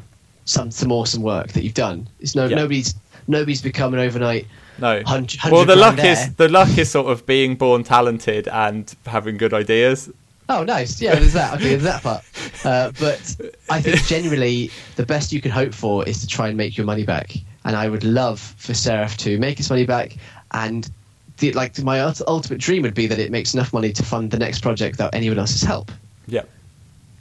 [0.47, 2.09] some some awesome work that you've done.
[2.21, 2.57] It's no Yeah.
[2.57, 2.95] nobody's
[3.27, 4.47] nobody's become an overnight
[4.81, 5.03] No.
[5.51, 9.37] Well, the luck grand is the luck is sort of being born talented and having
[9.37, 10.09] good ideas.
[10.51, 11.01] Oh, nice.
[11.01, 11.55] Yeah, there's that.
[11.55, 12.25] Okay, there's that part.
[12.65, 13.37] Uh, but
[13.69, 16.87] I think generally the best you can hope for is to try and make your
[16.87, 17.35] money back.
[17.65, 20.17] And I would love for Seraph to make his money back.
[20.53, 20.91] And
[21.39, 24.39] the, like my ultimate dream would be that it makes enough money to fund the
[24.39, 25.93] next project without anyone else's help.
[26.27, 26.43] Yeah.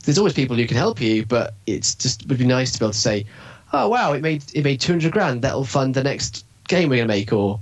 [0.05, 2.85] There's always people who can help you, but it's just would be nice to be
[2.85, 3.25] able to say,
[3.73, 5.41] "Oh wow, it made it made 200 grand.
[5.41, 7.59] That'll fund the next game we're gonna make, or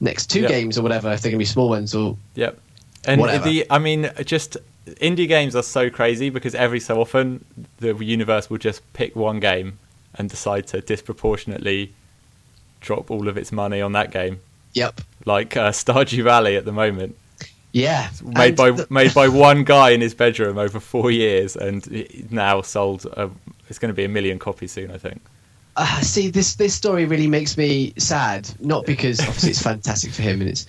[0.00, 0.48] next two Yeah.
[0.48, 1.10] games, or whatever.
[1.12, 2.56] If they're gonna be small ones, or Yep.
[3.04, 3.44] And Whatever.
[3.48, 4.56] the I mean just
[5.00, 7.44] indie games are so crazy because every so often
[7.78, 9.78] the universe will just pick one game
[10.14, 11.92] and decide to disproportionately
[12.80, 14.40] drop all of its money on that game.
[14.74, 17.16] yep, Like uh, Stardew Valley at the moment,
[17.72, 21.56] yeah, made And by the- made by one guy in his bedroom over 4 years
[21.56, 23.28] and now sold uh,
[23.68, 25.20] it's going to be a million copies soon, I think.
[25.76, 30.22] uh, see this this story really makes me sad not because obviously it's fantastic for
[30.22, 30.66] him and it's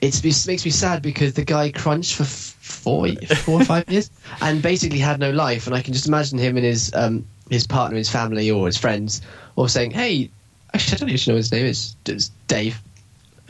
[0.00, 3.08] it's it makes me sad because the guy crunched for four
[3.44, 4.10] four or five years
[4.40, 5.66] and basically had no life.
[5.66, 8.76] And i can just imagine him and his um his partner his family or his
[8.78, 9.20] friends
[9.56, 10.30] all saying hey
[10.72, 11.96] actually i don't even know what his name is.
[12.06, 12.80] It's dave.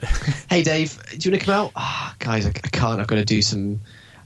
[0.48, 1.72] Hey dave do you want to come out?
[1.76, 3.00] Ah guys I, I can't.
[3.00, 3.80] I've got to do some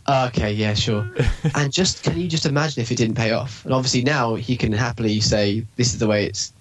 [0.07, 1.11] "Ah, okay yeah sure.
[1.55, 3.65] And just can you just imagine if it didn't pay off?
[3.65, 6.53] And obviously now he can happily say this is the way it's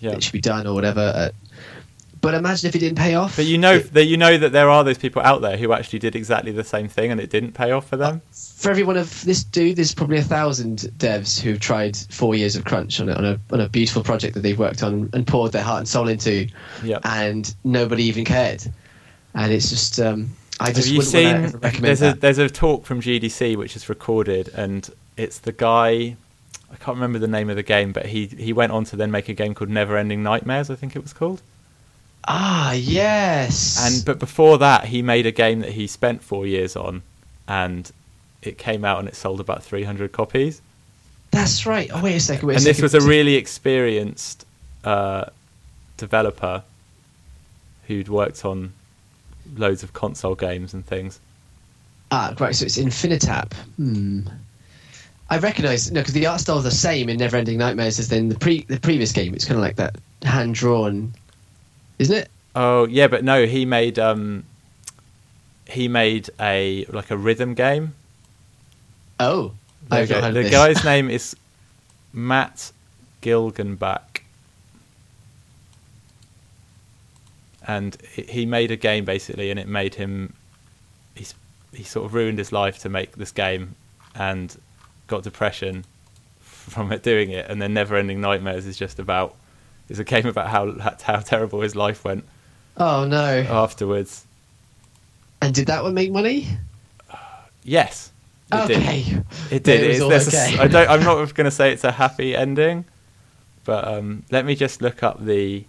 [0.00, 0.12] Yeah.
[0.12, 1.12] it should be done or whatever.
[1.14, 1.30] Uh,
[2.22, 3.36] but imagine if it didn't pay off.
[3.36, 5.72] But you know It- that you know that there are those people out there who
[5.74, 8.22] actually did exactly the same thing and it didn't pay off for them.
[8.56, 12.54] for every one of this dude, there's probably a thousand devs who've tried four years
[12.56, 15.26] of crunch on a, on a on a beautiful project that they've worked on and
[15.26, 16.46] poured their heart and soul into,
[16.84, 17.00] Yep.
[17.04, 18.62] and nobody even cared.
[19.34, 20.30] And it's just, um,
[20.60, 21.26] I Have just you wouldn't seen?
[21.26, 22.20] ever recommend There's a that.
[22.20, 26.16] there's a talk from GDC which is recorded, and it's the guy.
[26.70, 29.10] I can't remember the name of the game, but he he went on to then
[29.10, 30.70] make a game called Neverending Nightmares.
[30.70, 31.42] I think it was called.
[32.28, 33.78] Ah, yes.
[33.84, 37.02] And but before that, he made a game that he spent four years on,
[37.48, 37.90] and
[38.42, 40.60] it came out and it sold about 300 copies.
[41.30, 41.90] that's right.
[41.92, 42.46] Oh wait a second.
[42.46, 44.44] Wait a and this was a really experienced
[44.84, 45.26] uh,
[45.96, 46.62] developer
[47.86, 48.72] who'd worked on
[49.56, 51.20] loads of console games and things.
[52.10, 52.54] Ah, right.
[52.54, 53.52] So it's Infinitap.
[53.76, 54.20] Hmm.
[55.30, 58.28] I recognise no because the art style is the same in Neverending Nightmares as in
[58.28, 59.34] the pre the previous game.
[59.34, 61.14] It's kind of like that hand drawn,
[62.02, 62.30] isn't it?
[62.54, 64.44] Oh yeah, but no, he made um,
[65.66, 67.94] he made a like a rhythm game.
[69.18, 69.52] Oh,
[69.90, 70.20] I've you go.
[70.20, 70.50] heard The this.
[70.50, 71.34] guy's name is
[72.12, 72.72] Matt
[73.22, 74.20] Gilgenbach,
[77.66, 80.34] and he- he made a game basically, and it made him.
[81.14, 81.34] He's
[81.72, 83.74] he sort of ruined his life to make this game,
[84.14, 84.54] and
[85.06, 85.84] got depression
[86.40, 89.36] from it doing it, and then Never Ending Nightmares is just about.
[89.92, 92.24] Is a game about how how terrible his life went
[92.78, 93.40] Oh no!
[93.48, 94.24] afterwards.
[95.42, 96.48] And did that one make money?
[97.64, 98.10] Yes,
[98.52, 98.76] it did.
[98.78, 99.22] okay.
[99.50, 99.80] It did.
[99.84, 100.54] it was It's- all okay.
[100.54, 100.88] s- I don't.
[100.88, 102.84] I'm not going to say it's a happy ending,
[103.64, 105.64] but um, let me just look up the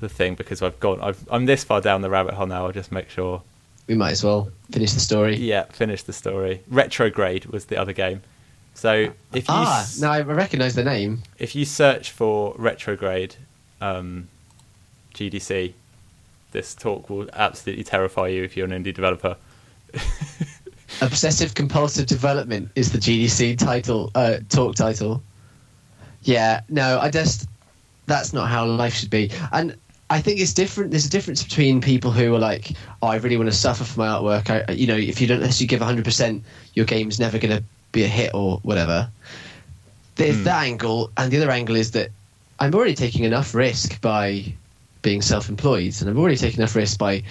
[0.00, 1.00] the thing because I've gone.
[1.00, 2.66] I've, I'm this far down the rabbit hole now.
[2.66, 3.42] I'll just make sure.
[3.88, 5.36] We might as well finish the story.
[5.36, 6.60] Yeah, finish the story.
[6.68, 8.22] Retrograde was the other game.
[8.78, 11.24] So if you ah, s- now I recognise the name.
[11.36, 13.34] if you search for retrograde
[13.80, 14.28] um,
[15.14, 15.72] GDC,
[16.52, 19.36] this talk will absolutely terrify you if you're an indie developer.
[21.00, 25.24] Obsessive compulsive development is the GDC title, uh, talk title.
[26.22, 27.48] Yeah, no, I just
[28.06, 29.32] that's not how life should be.
[29.50, 29.76] And
[30.08, 30.92] I think it's different.
[30.92, 32.70] There's a difference between people who are like,
[33.02, 35.38] "Oh, I really want to suffer for my artwork." I, you know, if you don't
[35.38, 39.08] unless you give 100, percent your game's never going to be a hit or whatever.
[40.16, 40.44] There's Hmm.
[40.44, 42.10] that angle, and the other angle is that
[42.60, 44.52] I'm already taking enough risk by
[45.02, 47.22] being self-employed, and I've already taken enough risk by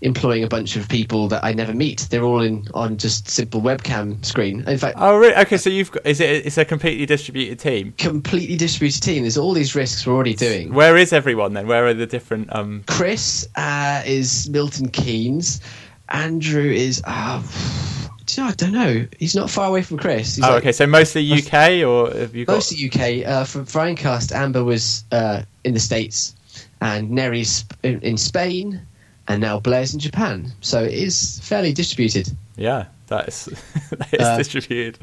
[0.00, 2.06] employing a bunch of people that I never meet.
[2.08, 4.64] They're all in on just simple webcam screen.
[4.66, 5.34] In fact, Oh, really?
[5.34, 6.46] Okay, so you've got is it?
[6.46, 7.92] It's a completely distributed team.
[7.98, 9.22] completely distributed team.
[9.24, 10.72] There's all these risks we're already doing.
[10.72, 11.66] Where is everyone then?
[11.66, 12.54] Where are the different?
[12.54, 15.60] Um, Chris uh, is Milton Keynes.
[16.08, 17.02] Andrew is.
[17.04, 19.06] Uh, do you know, I don't know.
[19.18, 20.36] He's not far away from Chris.
[20.36, 20.72] He's oh, like okay.
[20.72, 22.54] So mostly UK, or have you got?
[22.54, 23.26] Mostly UK.
[23.26, 26.34] Uh, for, for Ironcast, Amber was uh, in the States,
[26.80, 28.80] and Neri's in, in Spain,
[29.28, 30.50] and now Blair's in Japan.
[30.60, 32.30] So it is fairly distributed.
[32.56, 33.44] Yeah, that is
[33.90, 34.98] that is Uh, distributed.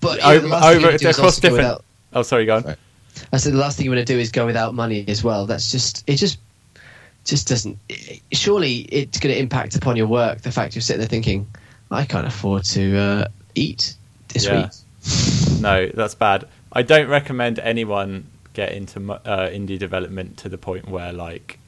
[0.00, 1.56] But you know, the over, last over wanna do is across different.
[1.58, 2.62] without- Oh, sorry, go on.
[2.62, 2.76] Sorry.
[3.32, 5.46] I said the last thing you want to do is go without money as well.
[5.46, 6.16] That's just it.
[6.16, 6.38] Just
[7.24, 7.78] just doesn't.
[7.88, 10.42] It, surely it's going to impact upon your work.
[10.42, 11.46] The fact you're sitting there thinking,
[11.94, 13.94] I can't afford to uh, eat
[14.28, 14.62] this Yeah.
[14.62, 14.70] week.
[15.60, 16.46] No, that's bad.
[16.72, 21.58] I don't recommend anyone get into uh, indie development to the point where like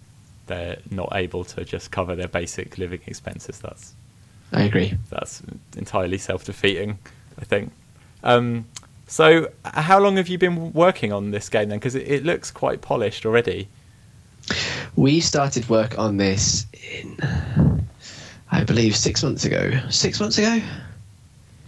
[0.46, 3.58] they're not able to just cover their basic living expenses.
[3.58, 3.94] That's
[4.52, 4.94] I agree.
[5.10, 5.42] that's
[5.76, 6.98] entirely self-defeating,
[7.40, 7.72] I think.
[8.22, 8.66] Um,
[9.06, 11.78] so, how long have you been working on this game then?
[11.78, 13.68] Because it, it looks quite polished already.
[14.94, 17.85] We started work on this in,
[18.50, 19.78] I believe, six months ago.
[19.90, 20.60] Six months ago.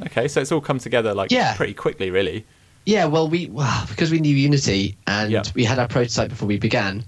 [0.07, 1.55] Okay, so it's all come together like Yeah.
[1.57, 2.45] pretty quickly, really.
[2.87, 5.43] Yeah, well, we well, because we knew Unity and Yeah.
[5.55, 7.05] we had our prototype before we began.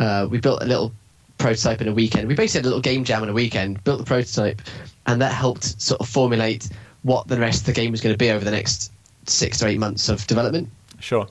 [0.00, 0.92] Uh, we built a little
[1.38, 2.28] prototype in a weekend.
[2.28, 4.62] We basically had a little game jam in a weekend, built the prototype,
[5.06, 6.68] and that helped sort of formulate
[7.02, 8.90] what the rest of the game was going to be over the next
[9.26, 10.68] six or eight months of development.
[11.00, 11.28] Sure.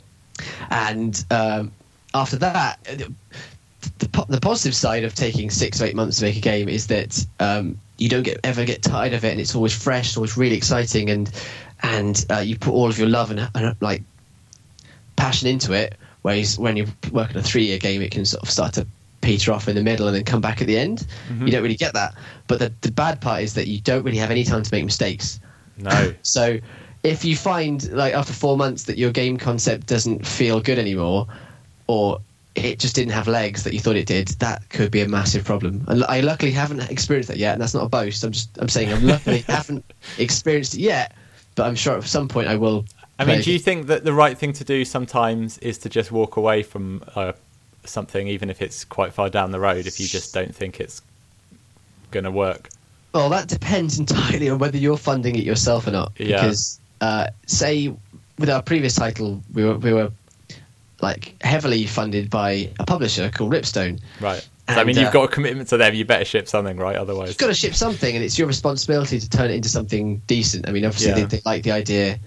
[0.69, 1.71] And um,
[2.13, 2.79] after that,
[3.99, 6.69] the, po- the positive side of taking six or eight months to make a game
[6.69, 10.09] is that um, you don't get ever get tired of it, and it's always fresh,
[10.09, 11.31] it's always really exciting, and
[11.81, 14.03] and uh, you put all of your love and, and like
[15.15, 15.95] passion into it.
[16.21, 18.87] Whereas when you're working a three year game, it can sort of start to
[19.21, 21.05] peter off in the middle and then come back at the end.
[21.29, 21.45] Mhm.
[21.45, 22.13] You don't really get that.
[22.47, 24.83] But the, the bad part is that you don't really have any time to make
[24.85, 25.39] mistakes.
[25.77, 26.13] No.
[26.23, 26.59] So
[27.03, 31.27] if you find like after four months that your game concept doesn't feel good anymore,
[31.87, 32.19] or
[32.55, 35.43] it just didn't have legs that you thought it did, that could be a massive
[35.43, 35.83] problem.
[35.87, 38.23] And I luckily haven't experienced that yet, and that's not a boast.
[38.23, 39.83] I'm just I'm saying I luckily haven't
[40.17, 41.15] experienced it yet,
[41.55, 42.85] but I'm sure at some point I will.
[43.19, 46.11] I mean, do you think that the right thing to do sometimes is to just
[46.11, 47.33] walk away from uh,
[47.85, 51.01] something, even if it's quite far down the road, if you just don't think it's
[52.11, 52.69] going to work?
[53.13, 56.11] Well, that depends entirely on whether you're funding it yourself or not.
[56.17, 56.41] Yeah.
[56.41, 57.93] Because uh, say
[58.39, 60.11] with our previous title, we were we were
[61.03, 63.99] like heavily funded by a publisher called Ripstone.
[64.19, 64.41] Right.
[64.41, 65.93] So, I And, mean, you've uh, got a commitment to them.
[65.93, 66.95] You better ship something, right?
[66.95, 70.21] Otherwise, You've got to ship something, and it's your responsibility to turn it into something
[70.25, 70.67] decent.
[70.67, 71.25] I mean, obviously Yeah.
[71.27, 72.17] they, they like the idea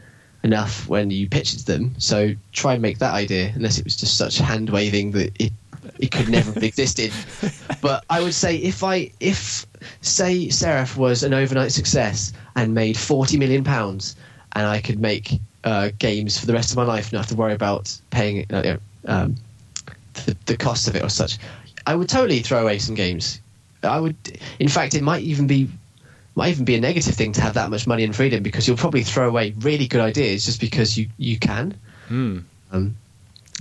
[0.45, 3.51] enough when you pitch it to them, so try and make that idea.
[3.55, 5.53] Unless it was just such hand waving that it
[5.99, 7.11] it could never have existed.
[7.81, 9.65] But I would say if I if
[10.01, 14.15] say Seraph was an overnight success and made forty million pounds,
[14.53, 17.35] and I could make uh, games for the rest of my life, not have to
[17.35, 19.37] worry about paying uh, you know, um,
[20.15, 21.39] the, the cost of it or such,
[21.87, 23.41] I would totally throw away some games.
[23.83, 24.17] I would,
[24.59, 25.69] in fact, it might even be
[26.37, 28.77] might even be a negative thing to have that much money and freedom because you'll
[28.77, 31.75] probably throw away really good ideas just because you you can.
[32.09, 32.39] Hmm.
[32.73, 32.97] Um,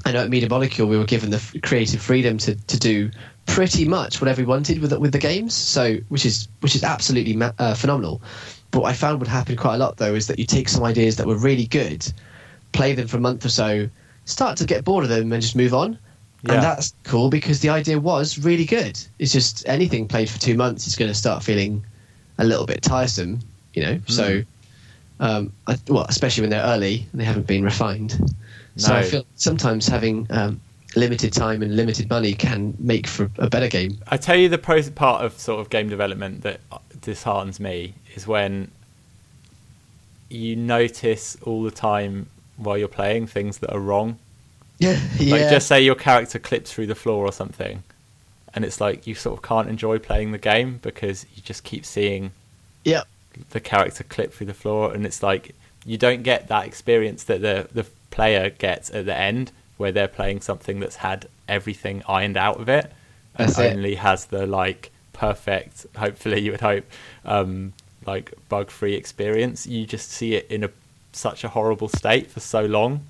[0.05, 3.09] I know at Media Molecule we were given the f- creative freedom to, to do
[3.45, 6.83] pretty much whatever we wanted with the, with the games, so which is which is
[6.83, 8.21] absolutely ma- uh, phenomenal.
[8.75, 10.83] But what I found would happen quite a lot though is that you take some
[10.83, 12.05] ideas that were really good,
[12.73, 13.89] play them for a month or so,
[14.25, 15.97] start to get bored of them and just move on.
[16.43, 16.55] Yeah.
[16.55, 18.99] And that's cool because the idea was really good.
[19.17, 21.85] It's just anything played for two months is going to start feeling
[22.37, 23.39] a little bit tiresome,
[23.75, 24.01] you know.
[24.07, 24.43] So,
[25.21, 28.19] um, I, well, especially when they're early and they haven't been refined.
[28.75, 30.59] So I feel sometimes having um,
[30.97, 33.99] limited time and limited money can make for a better game.
[34.09, 36.59] I tell you, the pro part of sort of game development that
[36.99, 38.71] disheartens me is when
[40.29, 44.17] you notice all the time while you're playing things that are wrong.
[44.79, 45.35] Yeah, yeah.
[45.35, 47.83] Like, just say your character clips through the floor or something,
[48.53, 51.85] and it's like you sort of can't enjoy playing the game because you just keep
[51.85, 52.31] seeing
[52.83, 53.03] yeah,
[53.51, 55.55] the character clip through the floor, and it's like
[55.85, 60.07] you don't get that experience that the the player gets at the end, where they're
[60.07, 62.91] playing something that's had everything ironed out of it,
[63.35, 63.73] and That's it.
[63.73, 66.85] only has the like perfect, hopefully you would hope,
[67.23, 67.73] um,
[68.05, 69.65] like bug free experience.
[69.67, 70.69] You just see it in a
[71.13, 73.07] such a horrible state for so long.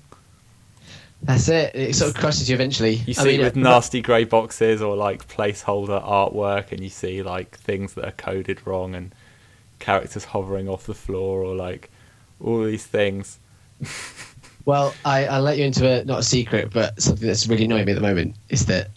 [1.22, 1.74] that's it.
[1.74, 2.94] It sort of crushes you eventually.
[2.94, 6.90] You I see mean, it with nasty grey boxes or like placeholder artwork, and you
[6.90, 9.14] see like things that are coded wrong and
[9.78, 11.90] characters hovering off the floor or like
[12.40, 13.38] all these things.
[14.64, 17.86] Well, I, I'll let you into a not a secret, but something that's really annoying
[17.86, 18.90] me at the moment is that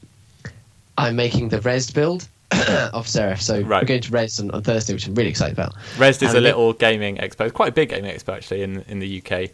[0.97, 2.27] I'm making the Rezzed build
[2.93, 3.41] of Seraph.
[3.41, 3.81] So Right.
[3.83, 5.75] we're going to Rezzed on, on Thursday, which I'm really excited about.
[5.95, 7.41] Rezzed is And a little gaming expo.
[7.45, 9.51] It's quite a big gaming expo actually in in the UK.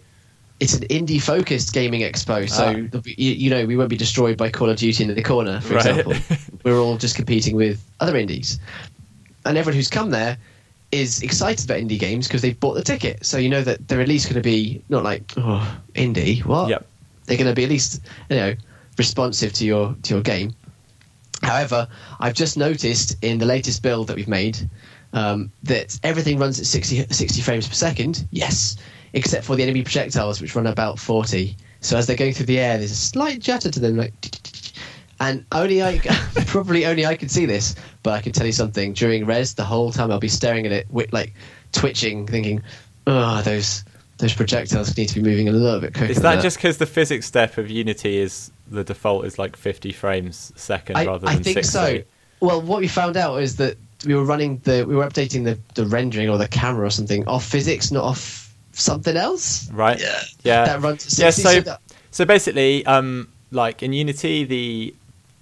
[0.61, 3.01] It's an indie focused gaming expo, so Ah.
[3.17, 5.73] you, you know we won't be destroyed by Call of Duty in the corner, for
[5.75, 5.85] Right.
[5.85, 6.13] example.
[6.63, 8.57] We're all just competing with other indies,
[9.45, 10.37] and everyone who's come there
[10.93, 13.25] is excited about indie games because they've bought the ticket.
[13.25, 16.69] So you know that they're at least going to be not like oh indie what
[16.69, 16.85] Yep.
[17.25, 18.53] they're going to be at least you know
[18.97, 20.53] responsive to your to your game.
[21.45, 21.87] However,
[22.19, 24.57] I've just noticed in the latest build that we've made
[25.13, 28.27] um, that everything runs at 60, 60 frames per second.
[28.31, 28.77] Yes,
[29.13, 31.55] except for the enemy projectiles, which run about forty.
[31.81, 34.13] So as they're going through the air, there's a slight judder to them, like.
[35.21, 35.99] And only I,
[36.47, 37.73] probably only I can see this,
[38.03, 38.91] but I can tell you something.
[38.91, 41.33] During Rezzed, the whole time I'll be staring at it, like
[41.71, 42.61] twitching, thinking,
[43.07, 43.85] "Oh, those
[44.17, 46.79] those projectiles need to be moving a little bit quicker." Is than that just because
[46.79, 51.05] the physics step of Unity is the default is like 50 frames a second I,
[51.05, 51.71] rather I than think 60?
[51.71, 52.03] so.
[52.39, 55.57] Well, what we found out is that we were running the we were updating the,
[55.75, 59.69] the rendering or the camera or something off physics, not off something else.
[59.71, 59.99] Right?
[59.99, 60.65] Yeah, Yeah.
[60.65, 61.41] that runs at Yeah, 60.
[61.43, 64.95] so- that- So basically, um, like in Unity, the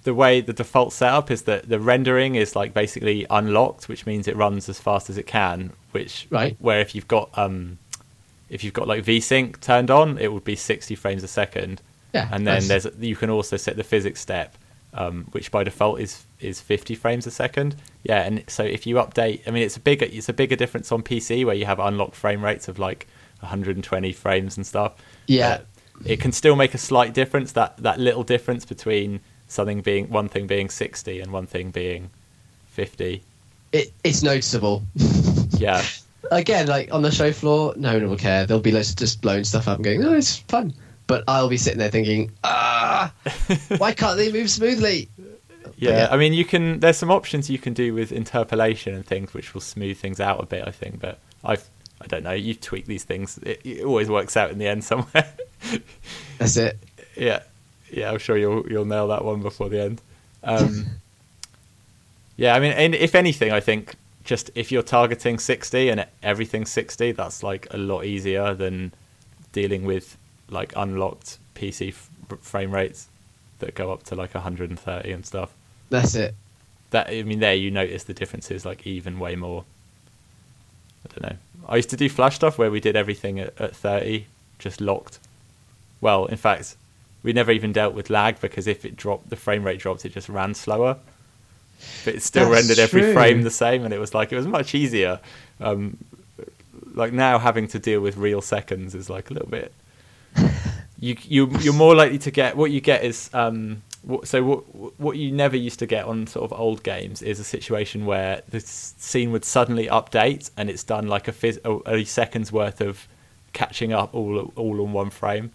[0.04, 4.28] the way the default setup is that the rendering is like basically unlocked, which means
[4.28, 5.72] it runs as fast as it can.
[5.92, 6.56] Which Right.
[6.60, 7.78] where if you've got um,
[8.50, 11.80] if you've got like VSync turned on, it would be 60 frames a second.
[12.14, 14.56] Yeah, and then there's you can also set the physics step,
[14.94, 17.76] um, which by default is is 50 frames a second.
[18.04, 20.92] Yeah, and so if you update, I mean, it's a bigger it's a bigger difference
[20.92, 23.06] on PC where you have unlocked frame rates of like
[23.40, 24.94] 120 frames and stuff.
[25.26, 25.60] Yeah.
[26.04, 27.52] It can still make a slight difference.
[27.52, 32.10] That that little difference between something being one thing being 60 and one thing being
[32.66, 33.22] 50.
[33.72, 34.82] it, it's noticeable.
[35.58, 35.84] Yeah,
[36.30, 38.46] Again, like on the show floor, no one will care.
[38.46, 40.74] There'll be loads of just blowing stuff up and going, "Oh, it's fun."
[41.06, 43.12] But I'll be sitting there thinking, "Ah,
[43.78, 45.08] why can't they move smoothly?"
[45.76, 45.90] yeah.
[45.90, 46.08] yeah.
[46.10, 46.80] I mean, you can.
[46.80, 50.42] There's some options you can do with interpolation and things, which will smooth things out
[50.42, 50.66] a bit.
[50.66, 51.68] I think, but I've.
[52.00, 52.32] I don't know.
[52.32, 53.38] You tweak these things.
[53.38, 55.32] It, it always works out in the end somewhere.
[56.38, 56.78] That's it.
[57.16, 57.40] yeah,
[57.90, 58.10] yeah.
[58.10, 60.02] I'm sure you'll you'll nail that one before the end.
[60.42, 60.86] Um,
[62.36, 63.94] yeah, I mean, and if anything, I think
[64.24, 68.92] just if you're targeting 60 and everything's 60, that's like a lot easier than
[69.52, 70.16] dealing with
[70.48, 73.08] like unlocked PC f- frame rates
[73.58, 75.54] that go up to like 130 and stuff.
[75.90, 76.34] That's it.
[76.90, 79.64] That I mean, there you notice the differences like even way more.
[81.04, 81.38] I don't know.
[81.68, 84.26] I used to do flash stuff where we did everything at, at 30,
[84.58, 85.18] just locked.
[86.00, 86.76] Well, in fact,
[87.22, 90.12] we never even dealt with lag because if it dropped, the frame rate dropped, it
[90.12, 90.98] just ran slower.
[92.04, 94.46] But it still That's rendered every frame the same, and it was like it was
[94.46, 95.20] much easier.
[95.60, 95.98] Um,
[96.94, 99.72] like now, having to deal with real seconds is like a little bit.
[100.98, 103.82] You you you're more likely to get what you get is um
[104.24, 107.44] so what what you never used to get on sort of old games is a
[107.44, 112.52] situation where the scene would suddenly update and it's done like a, phys- a, second's
[112.52, 113.06] worth of
[113.52, 115.52] catching up all all on one frame.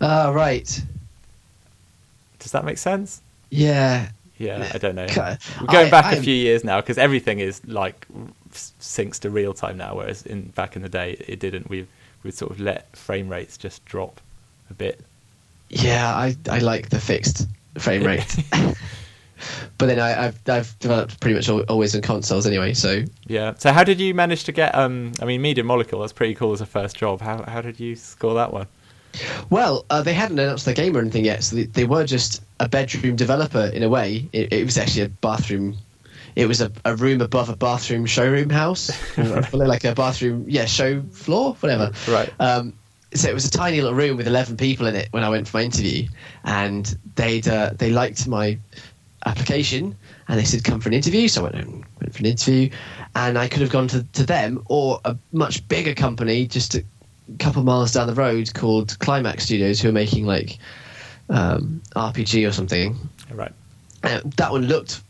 [0.00, 0.82] Ah, right.
[2.38, 3.20] Does that make sense?
[3.50, 4.10] Yeah.
[4.38, 5.06] Yeah, I don't know.
[5.16, 8.06] We're going I- back a few years now because everything is like
[8.52, 11.68] syncs to real time now, whereas in back in the day it didn't.
[11.68, 11.88] We
[12.22, 14.20] would sort of let frame rates just drop
[14.70, 15.00] a bit.
[15.70, 17.46] Yeah, I I like the fixed
[17.78, 18.36] frame rate.
[19.78, 22.74] but then I, I've I've developed pretty much always in consoles anyway.
[22.74, 23.54] So Yeah.
[23.58, 24.74] So how did you manage to get?
[24.74, 26.00] Um, I mean, Media Molecule.
[26.00, 27.20] That's pretty cool as a first job.
[27.20, 28.66] How how did you score that one?
[29.50, 32.42] well, uh, they hadn't announced the game or anything yet, so they, they were just
[32.60, 34.28] a bedroom developer in a way.
[34.32, 35.76] It, it was actually a bathroom.
[36.38, 38.92] It was a, a room above a bathroom showroom house,
[39.52, 41.90] like a bathroom, yeah, show floor, whatever.
[42.08, 42.32] Right.
[42.38, 42.74] Um,
[43.12, 45.48] so it was a tiny little room with eleven people in it when I went
[45.48, 46.06] for my interview,
[46.44, 48.56] and they'd uh, they liked my
[49.26, 49.96] application
[50.28, 51.26] and they said come for an interview.
[51.26, 52.70] So I went, and went for an interview,
[53.16, 56.84] and I could have gone to, to them or a much bigger company just a
[57.40, 60.58] couple miles down the road called Climax Studios, who are making like
[61.30, 62.96] um, RPG or something.
[63.32, 63.52] Right.
[64.04, 65.02] Uh, that one looked.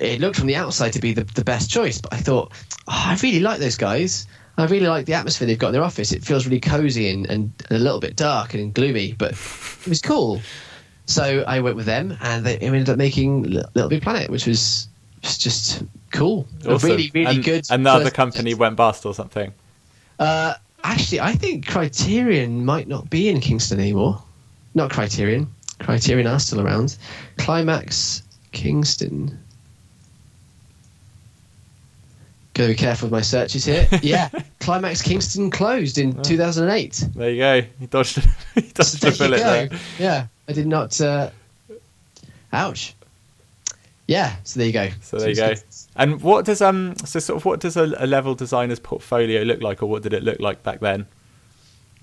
[0.00, 2.52] It looked from the outside to be the, the best choice, but I thought,
[2.88, 4.26] oh, I really like those guys.
[4.56, 6.12] I really like the atmosphere they've got in their office.
[6.12, 10.00] It feels really cozy and, and, a little bit dark and gloomy, but it was
[10.00, 10.40] cool.
[11.06, 14.88] So I went with them, and they ended up making Little Big Planet, which was
[15.22, 15.82] just
[16.12, 16.46] cool.
[16.66, 16.90] Awesome.
[16.90, 17.66] really, really and, good.
[17.70, 19.52] And the other company went bust or something.
[20.18, 24.22] Uh, actually, I think Criterion might not be in Kingston anymore.
[24.74, 25.48] Not Criterion.
[25.78, 26.96] Criterion are still around.
[27.38, 28.22] Climax
[28.52, 29.38] Kingston.
[32.54, 33.88] Gotta be careful with my searches here.
[34.02, 34.28] Yeah,
[34.58, 37.08] Climax Kingston closed in 2008.
[37.14, 37.54] There you go.
[37.78, 38.16] You dodged.
[38.56, 39.44] you dodged There a you bullet go.
[39.44, 39.80] there.
[39.98, 41.00] Yeah, I did not.
[41.00, 41.30] Uh...
[42.52, 42.94] Ouch.
[44.08, 44.88] Yeah, so there you go.
[45.02, 45.54] So there you go.
[45.94, 49.60] And what does um so sort of what does a, a level designer's portfolio look
[49.60, 51.06] like, or what did it look like back then?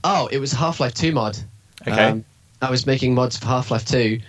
[0.05, 1.37] Oh, it was Half Life Two mod.
[1.85, 2.05] Okay.
[2.05, 2.23] Um,
[2.61, 4.21] I was making mods for Half Life Two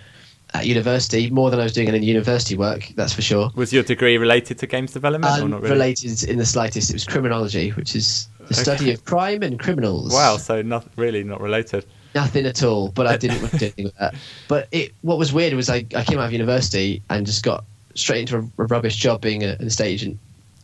[0.53, 2.91] at university, more than I was doing any university work.
[2.95, 3.51] That's for sure.
[3.55, 5.73] Was your degree related to games development, or um, not really?
[5.73, 6.89] Unrelated in the slightest.
[6.89, 10.13] It was criminology, which is the study of crime and criminals.
[10.13, 11.85] Wow, so not really not related.
[12.15, 14.15] Nothing at all, but I didn't want to do anything with that.
[14.47, 17.63] But it, what was weird was I, I came out of university and just got
[17.93, 20.19] straight into a, a rubbish job being a, an estate agent.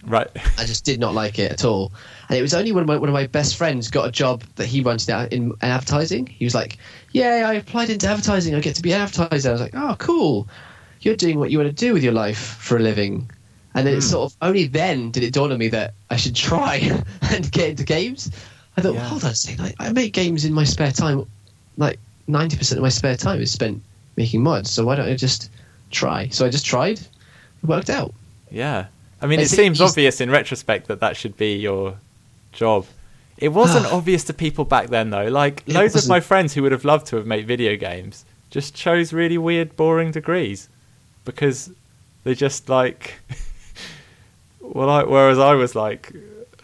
[0.08, 0.28] Right.
[0.58, 1.92] I just did not like it at all.
[2.30, 4.68] And it was only when my, one of my best friends got a job that
[4.68, 6.28] he wanted out in, in advertising.
[6.28, 6.78] He was like,
[7.12, 8.54] "Yeah, I applied into advertising.
[8.56, 10.48] I get to be an advertiser." I was like, "Oh, cool!
[11.02, 13.30] You're doing what you want to do with your life for a living."
[13.74, 13.98] And then Hmm.
[13.98, 16.76] it's sort of only then did it dawn on me that I should try
[17.22, 18.32] and get into games.
[18.78, 19.08] I thought, Yeah.
[19.08, 21.26] hold on a second, I, I make games in my spare time.
[21.78, 23.82] Like ninety percent of my spare time is spent
[24.16, 24.72] making mods.
[24.72, 25.50] So why don't I just
[25.92, 26.28] try?
[26.30, 27.00] So I just tried.
[27.00, 27.08] It
[27.68, 28.14] worked out.
[28.50, 28.86] Yeah.
[29.22, 31.98] I mean, I it seems obvious in retrospect that that should be your
[32.52, 32.86] job.
[33.38, 35.28] It wasn't obvious to people back then, though.
[35.28, 36.10] Like, It loads of wasn't.
[36.10, 39.76] my friends who would have loved to have made video games just chose really weird,
[39.76, 40.70] boring degrees
[41.26, 41.72] because
[42.24, 43.16] they just like.
[44.62, 46.14] well, I, whereas I was like,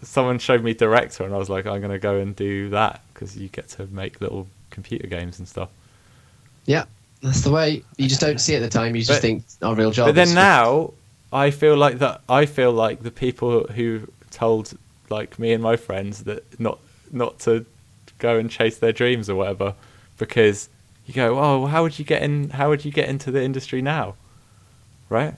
[0.02, 3.00] someone showed me director, and I was like, I'm going to go and do that
[3.12, 5.68] because you get to make little computer games and stuff.
[6.66, 6.84] Yeah,
[7.22, 7.82] that's the way.
[7.96, 8.94] You just don't see it at the time.
[8.96, 10.92] You just But- think, "Oh, real job." But then now,
[11.32, 12.20] I feel like that.
[12.28, 14.76] I feel like the people who told
[15.10, 16.78] like me and my friends that not
[17.10, 17.64] not to
[18.18, 19.74] go and chase their dreams or whatever,
[20.18, 20.68] because
[21.06, 22.50] you go, oh, well, how would you get in?
[22.50, 24.14] How would you get into the industry now?
[25.08, 25.34] Right?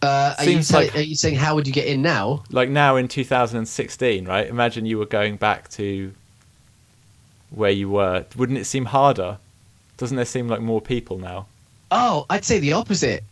[0.00, 2.44] Uh, are, you say- like- are you saying how would you get in now?
[2.50, 4.46] Like now in 2016, right?
[4.46, 6.12] Imagine you were going back to
[7.50, 8.24] where you were.
[8.36, 9.38] Wouldn't it seem harder?
[9.96, 11.46] Doesn't there seem like more people now?
[11.90, 13.24] Oh, I'd say the opposite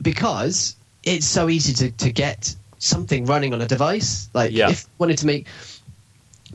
[0.00, 4.28] because it's so easy to, to get something running on a device.
[4.34, 4.70] Like Yeah.
[4.70, 5.46] if you wanted to make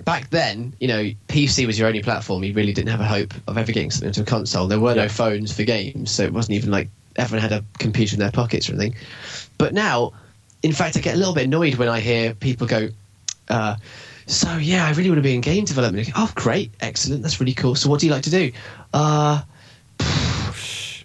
[0.06, 2.44] back then, you know, PC was your only platform.
[2.44, 4.68] You really didn't have a hope of ever getting something to a console.
[4.68, 5.04] There were Yeah.
[5.04, 8.32] no phones for games, so it wasn't even like everyone had a computer in their
[8.32, 8.96] pockets or anything.
[9.58, 10.14] But now,
[10.64, 12.90] in fact, I get a little bit annoyed when I hear people go,
[13.50, 13.76] uh,
[14.28, 17.54] "So yeah, I really want to be in game development." Oh, great, excellent, that's really
[17.56, 17.74] cool.
[17.76, 18.52] So what do you like to do?
[18.94, 19.42] Uh,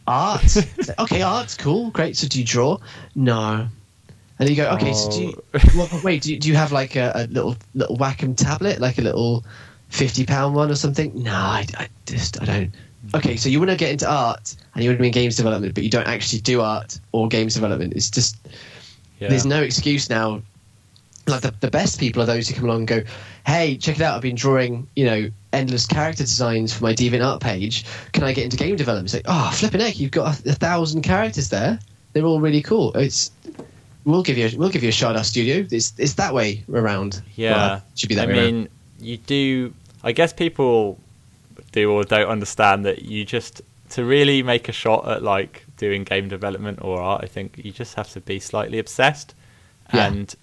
[0.06, 0.56] art.
[0.98, 2.16] okay, art's cool, great.
[2.16, 2.78] So do you draw?
[3.14, 3.68] No.
[4.38, 4.92] And you go, okay.
[4.92, 5.60] So do you, Oh.
[5.76, 8.98] well, wait, do you, do you have like a, a little little Wacom tablet, like
[8.98, 9.44] a little
[9.90, 11.12] fifty pound one or something?
[11.22, 12.72] No, I, I just I don't.
[13.14, 15.36] Okay, so you want to get into art and you want to be in games
[15.36, 17.92] development, but you don't actually do art or games development.
[17.94, 18.36] It's just
[19.20, 19.28] Yeah.
[19.28, 20.42] there's no excuse now.
[21.26, 23.02] Like the, the best people are those who come along and go,
[23.46, 24.16] "Hey, check it out!
[24.16, 27.84] I've been drawing, you know, endless character designs for my DeviantArt page.
[28.12, 29.98] Can I get into game development?" It's like, ah, "Oh, flipping heck!
[29.98, 31.78] You've got a, a thousand characters there.
[32.12, 32.92] They're all really cool.
[32.94, 33.30] It's
[34.04, 35.66] we'll give you a, we'll give you a shot our studio.
[35.70, 37.22] It's it's that way around.
[37.36, 38.52] Yeah, Well, should be that I way around.
[38.54, 38.68] mean,
[39.00, 39.72] you do.
[40.04, 40.98] I guess people
[41.70, 46.02] do or don't understand that you just to really make a shot at like doing
[46.04, 47.22] game development or art.
[47.24, 49.34] I think you just have to be slightly obsessed,
[49.94, 50.06] Yeah.
[50.06, 50.34] and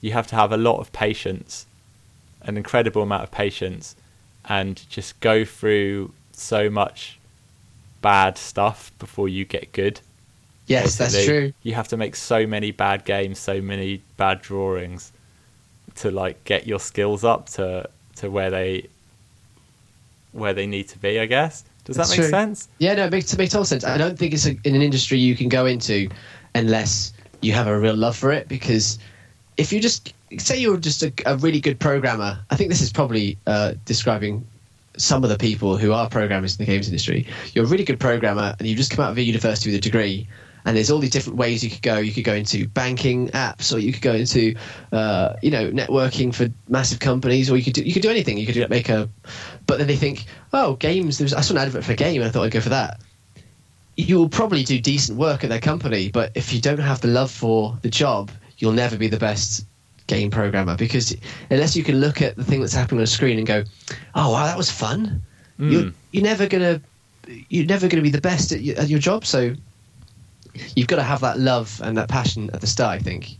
[0.00, 1.66] you have to have a lot of patience,
[2.42, 3.94] an incredible amount of patience,
[4.50, 7.18] and just go through so much
[8.02, 10.00] bad stuff before you get good.
[10.66, 11.52] Yes, that's true.
[11.62, 15.12] You have to make so many bad games, so many bad drawings
[15.96, 18.88] to like get your skills up to to where they
[20.32, 21.64] where they need to be, I guess.
[21.84, 22.30] Does That's that make true.
[22.30, 22.68] sense?
[22.78, 23.84] Yeah, no, it makes, it makes total sense.
[23.84, 26.08] I don't think it's a, in an industry you can go into
[26.54, 28.46] unless you have a real love for it.
[28.46, 28.98] Because
[29.56, 32.92] if you just say you're just a, a really good programmer, I think this is
[32.92, 34.46] probably uh, describing
[34.96, 37.26] some of the people who are programmers in the games industry.
[37.52, 39.80] You're a really good programmer, and you just come out of a university with a
[39.80, 40.28] degree.
[40.66, 41.96] And there's all these different ways you could go.
[41.96, 44.54] You could go into banking apps, or you could go into,
[44.92, 48.36] uh, you know, networking for massive companies, or you could do, you could do anything.
[48.36, 49.08] You could do, make a,
[49.66, 51.16] but then they think, oh, games.
[51.16, 53.00] There's I saw an advert for a game, and I thought I'd go for that.
[53.96, 57.08] You will probably do decent work at their company, but if you don't have the
[57.08, 59.64] love for the job, you'll never be the best
[60.10, 61.16] game programmer because
[61.50, 63.62] unless you can look at the thing that's happening on the screen and go,
[64.14, 65.22] oh wow, that was fun.
[65.58, 65.92] You're, Mm.
[66.12, 66.80] you're never gonna
[67.48, 69.24] you're never gonna be the best at your, at your job.
[69.24, 69.54] So
[70.74, 73.00] you've got to have that love and that passion at the start.
[73.00, 73.36] I think.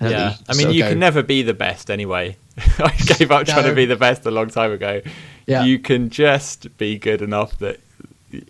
[0.00, 0.34] I Yeah.
[0.48, 2.36] I mean, you go- can never be the best anyway.
[2.78, 5.00] I gave up trying to be the best a long time ago.
[5.46, 5.64] Yeah.
[5.64, 7.80] You can just be good enough that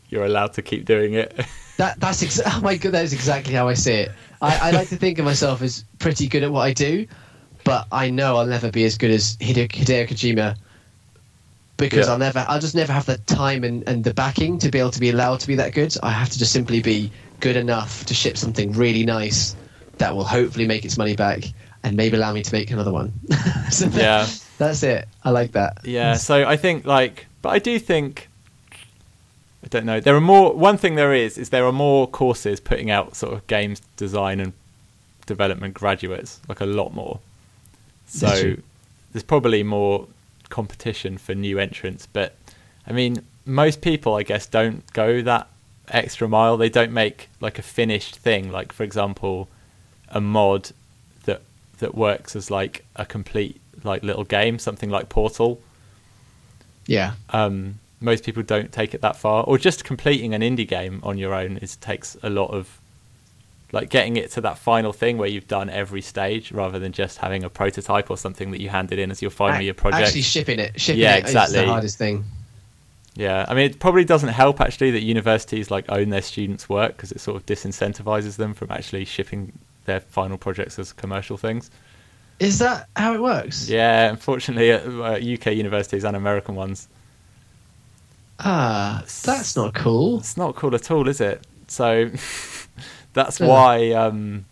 [0.08, 1.34] you're allowed to keep doing it.
[1.78, 4.12] That that's oh my god, that is exactly how I see it.
[4.40, 7.06] I, I like to think of myself as pretty good at what I do,
[7.66, 10.56] but I know I'll never be as good as Hideo, Hideo Kojima
[11.76, 12.12] because Yeah.
[12.12, 14.92] I'll never, I'll just never have the time and, and the backing to be able
[14.92, 15.94] to be allowed to be that good.
[16.02, 17.10] I have to just simply be
[17.40, 19.56] good enough to ship something really nice
[19.98, 21.44] that will hopefully make its money back
[21.82, 23.12] and maybe allow me to make another one.
[23.70, 24.26] so Yeah.
[24.58, 25.08] that's it.
[25.24, 25.78] I like that.
[25.84, 28.28] Yeah, so I think like, but I do think,
[29.64, 29.98] I don't know.
[29.98, 30.54] There are more.
[30.54, 34.38] One thing there is is there are more courses putting out sort of games design
[34.38, 34.52] and
[35.26, 37.18] development graduates, like a lot more.
[38.06, 38.56] So
[39.12, 40.06] there's probably more
[40.48, 42.36] competition for new entrants, but
[42.86, 45.48] I mean, most people, I guess, don't go that
[45.88, 46.56] extra mile.
[46.56, 48.50] They don't make like a finished thing.
[48.50, 49.48] Like for example,
[50.08, 50.70] a mod
[51.24, 51.42] that
[51.78, 55.60] that works as like a complete like little game, something like Portal.
[56.86, 57.14] Yeah.
[57.30, 61.18] Um, most people don't take it that far, or just completing an indie game on
[61.18, 62.78] your own is takes a lot of
[63.76, 67.18] like getting it to that final thing where you've done every stage rather than just
[67.18, 70.06] having a prototype or something that you handed in as your final year project.
[70.08, 70.80] Actually shipping it.
[70.80, 71.60] Shipping Yeah, it is exactly.
[71.60, 72.24] the hardest thing.
[73.14, 76.96] Yeah, I mean, it probably doesn't help actually that universities like own their students' work
[76.96, 79.52] because it sort of disincentivizes them from actually shipping
[79.86, 81.70] their final projects as commercial things.
[82.38, 83.68] Is that how it works?
[83.68, 86.88] Yeah, unfortunately, at uh, UK universities and American ones,
[88.38, 90.18] Ah, that's not cool.
[90.18, 91.46] it's not cool at all, is it?
[91.68, 92.10] So
[93.16, 93.46] that's Yeah.
[93.48, 94.44] why, um,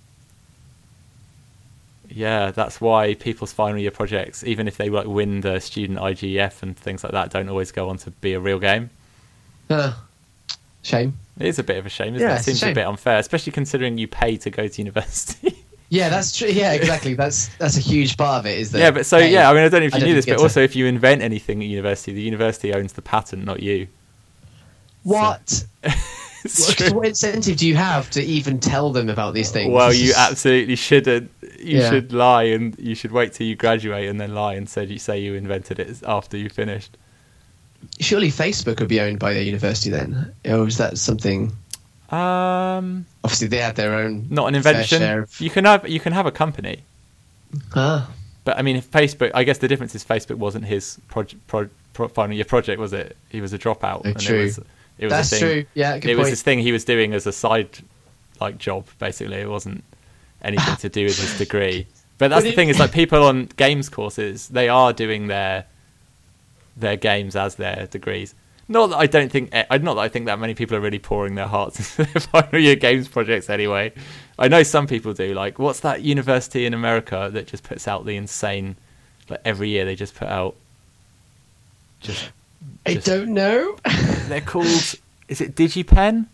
[2.08, 6.62] yeah, that's why people's final year projects, even if they like win the student IGF
[6.62, 8.90] and things like that, don't always go on to be a real game.
[9.70, 9.92] Uh,
[10.82, 11.18] shame.
[11.38, 12.36] It is a bit of a shame, isn't Yeah, it?
[12.36, 15.56] It it's a seems a bit unfair, especially considering you pay to go to university.
[15.90, 16.48] Yeah, that's true.
[16.48, 17.14] Yeah, exactly.
[17.14, 18.58] That's that's a huge part of it.
[18.58, 18.78] Is that?
[18.80, 20.38] yeah, but so hey, yeah, I mean, I don't know if you knew this, but
[20.38, 23.86] to- also if you invent anything at university, the university owns the patent, not you.
[25.04, 25.64] what?
[25.84, 25.94] It's
[26.44, 29.72] What, what incentive do you have to even tell them about these things?
[29.72, 31.30] Well, you absolutely shouldn't.
[31.58, 31.90] You Yeah.
[31.90, 34.98] should lie, and you should wait till you graduate and then lie and say you
[34.98, 36.96] say you invented it after you finished.
[38.00, 41.52] surely Facebook would be owned by the university then, or is that something?
[42.10, 44.26] Um, Obviously, they had their own.
[44.30, 44.98] not an invention.
[45.00, 46.84] share of- You can have you can have a company,
[47.74, 48.10] Ah,
[48.44, 49.30] but I mean, if Facebook.
[49.34, 52.92] I guess the difference is Facebook wasn't his project, pro, pro, final year project, was
[52.92, 53.16] it?
[53.30, 54.02] He was a dropout.
[54.04, 54.40] Oh, and true.
[54.40, 54.60] It was,
[54.98, 55.64] it was that's a thing, true.
[55.74, 57.68] Yeah, good it was this thing he was doing as a side
[58.40, 59.36] like job basically.
[59.36, 59.84] It wasn't
[60.42, 61.86] anything to do with his degree.
[62.18, 65.26] But that's But the it- thing is like people on games courses they are doing
[65.26, 65.64] their
[66.76, 68.34] their games as their degrees.
[68.66, 70.98] Not that i don't think eh, not that i think that many people are really
[70.98, 73.92] pouring their hearts into their final year games projects anyway.
[74.38, 75.34] I know some people do.
[75.34, 78.76] Like what's that university in america that just puts out the insane
[79.28, 80.54] like every year they just put out
[82.00, 82.30] just
[82.86, 83.76] I just- don't know.
[84.28, 84.66] they're called
[85.28, 86.26] is it DigiPen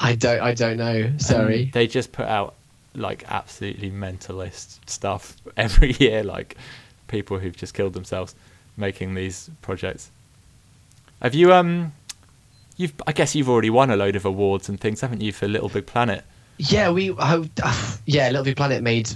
[0.00, 0.40] I don't.
[0.40, 1.12] I don't know.
[1.18, 1.70] Sorry.
[1.72, 2.54] they just put out
[2.94, 6.56] like absolutely mentalist stuff every year, like
[7.08, 8.34] people who've just killed themselves
[8.76, 10.10] making these projects.
[11.20, 11.92] Have you um
[12.76, 15.48] you've I guess you've already won a load of awards and things, haven't you, for
[15.48, 16.24] Little Big Planet?
[16.58, 17.10] Yeah, we.
[17.10, 17.44] Uh,
[18.06, 19.10] yeah, Little Big Planet made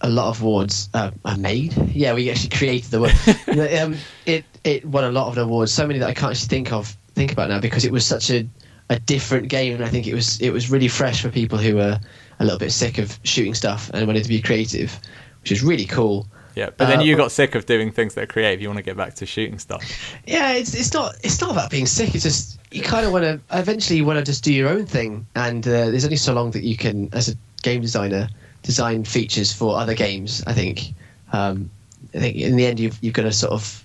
[0.00, 0.88] a lot of awards.
[0.94, 1.76] Uh, uh, made?
[1.94, 3.78] Yeah, we actually created the word.
[3.82, 3.96] um,
[4.26, 5.72] it it won a lot of awards.
[5.72, 8.30] So many that I can't actually think of think about now because it was such
[8.30, 8.46] a
[8.90, 11.76] a different game, and I think it was it was really fresh for people who
[11.76, 12.00] were
[12.40, 14.98] a little bit sick of shooting stuff and wanted to be creative,
[15.42, 16.26] which is really cool.
[16.54, 16.70] Yeah.
[16.76, 18.82] But then Uh, you got sick of doing things that are creative, you want to
[18.82, 19.84] get back to shooting stuff.
[20.26, 22.14] Yeah, it's it's not it's not about being sick.
[22.14, 24.86] It's just you kind of want to eventually you want to just do your own
[24.86, 28.28] thing, and uh, there's only so long that you can, as a game designer,
[28.68, 30.44] design features for other games.
[30.46, 30.92] I think.
[31.32, 31.70] Um,
[32.14, 33.84] I think in the end you've you've got to sort of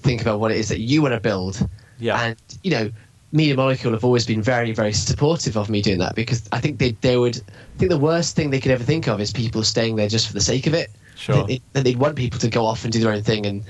[0.00, 1.56] think about what it is that you want to build,
[2.00, 2.20] Yeah.
[2.20, 2.90] and you know.
[3.32, 6.78] Media Molecule have always been very, very supportive of me doing that because I think
[6.78, 7.36] they, they would.
[7.36, 10.28] I think the worst thing they could ever think of is people staying there just
[10.28, 10.90] for the sake of it.
[11.16, 11.44] Sure.
[11.44, 13.44] They, they, they'd want people to go off and do their own thing.
[13.44, 13.64] And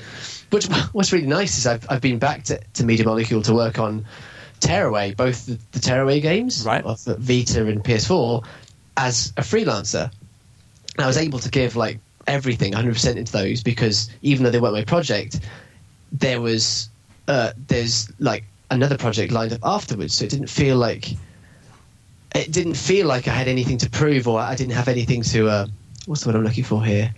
[0.51, 3.79] which what's really nice is I've I've been back to, to Media Molecule to work
[3.79, 4.05] on
[4.61, 6.85] Tearaway, both the, the Tearaway games, Right.
[6.85, 8.45] of Vita and PS4,
[8.97, 10.11] as a freelancer.
[10.97, 14.61] And I was able to give like everything 100% into those because even though they
[14.61, 15.41] weren't my project,
[16.13, 16.89] there was
[17.29, 21.13] uh, there's like another project lined up afterwards, so it didn't feel like
[22.35, 25.49] it didn't feel like I had anything to prove or I didn't have anything to
[25.49, 25.67] uh,
[26.07, 27.13] what's the word I'm looking for here.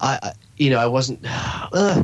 [0.00, 2.02] I, I you know I wasn't uh,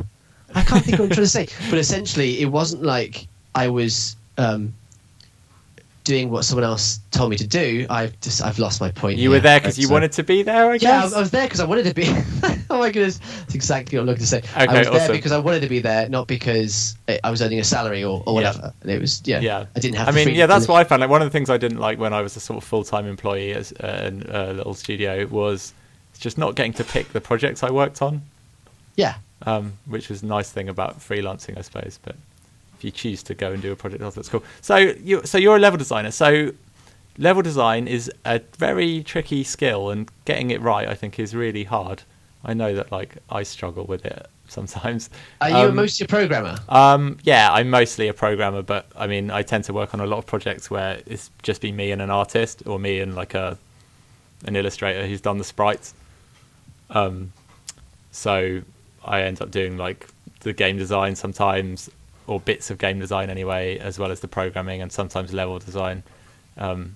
[0.53, 3.67] I can't think of what I'm trying to say, but essentially it wasn't like I
[3.67, 4.73] was um,
[6.03, 7.85] doing what someone else told me to do.
[7.89, 9.19] I've just I've lost my point.
[9.19, 10.83] You were there because you So- wanted to be there, I guess.
[11.11, 11.17] yeah, I.
[11.17, 12.05] I was there because I wanted to be.
[12.69, 14.37] oh my goodness, that's exactly what I'm looking to say.
[14.39, 17.41] Okay, I was there because I wanted to be there, not because I I was
[17.41, 18.47] earning a salary or, or Yeah.
[18.49, 18.73] whatever.
[18.81, 20.07] And it was yeah, yeah, I didn't have.
[20.07, 21.01] I mean, yeah, that's what I found.
[21.01, 22.83] Like one of the things I didn't like when I was a sort of full
[22.83, 25.73] time employee as uh, in a little studio was
[26.19, 28.21] just not getting to pick the projects I worked on,
[28.95, 31.99] Yeah, um, which was a nice thing about freelancing, I suppose.
[32.03, 32.15] But
[32.81, 34.43] if you choose to go and do a project, that's cool.
[34.59, 36.09] So you, so you're a level designer.
[36.09, 36.51] So
[37.19, 41.63] level design is a very tricky skill, and getting it right, I think, is really
[41.63, 42.01] hard.
[42.43, 45.11] I know that like I struggle with it sometimes.
[45.41, 46.57] Are you Um, mostly a programmer?
[46.69, 50.07] Um, yeah, I'm mostly a programmer, but I mean, I tend to work on a
[50.07, 53.35] lot of projects where it's just been me and an artist, or me and like
[53.35, 53.59] a
[54.45, 55.93] an illustrator who's done the sprites.
[56.89, 57.31] Um,
[58.09, 58.63] so
[59.05, 60.07] I end up doing like
[60.39, 61.91] the game design sometimes,
[62.27, 66.03] or bits of game design anyway, as well as the programming and sometimes level design,
[66.57, 66.95] um,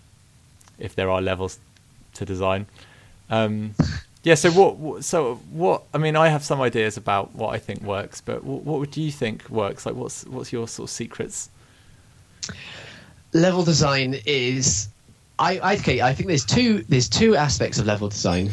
[0.79, 1.59] if there are levels
[2.13, 2.65] to design.
[3.29, 3.73] Um,
[4.23, 4.35] yeah.
[4.35, 5.03] So what?
[5.03, 5.83] So what?
[5.93, 8.95] I mean, I have some ideas about what I think works, but what, what would
[8.95, 9.85] you think works?
[9.85, 11.49] Like, what's what's your sort of secrets?
[13.35, 14.87] level design is
[15.37, 18.49] I, I okay i think there's two there's two aspects of level design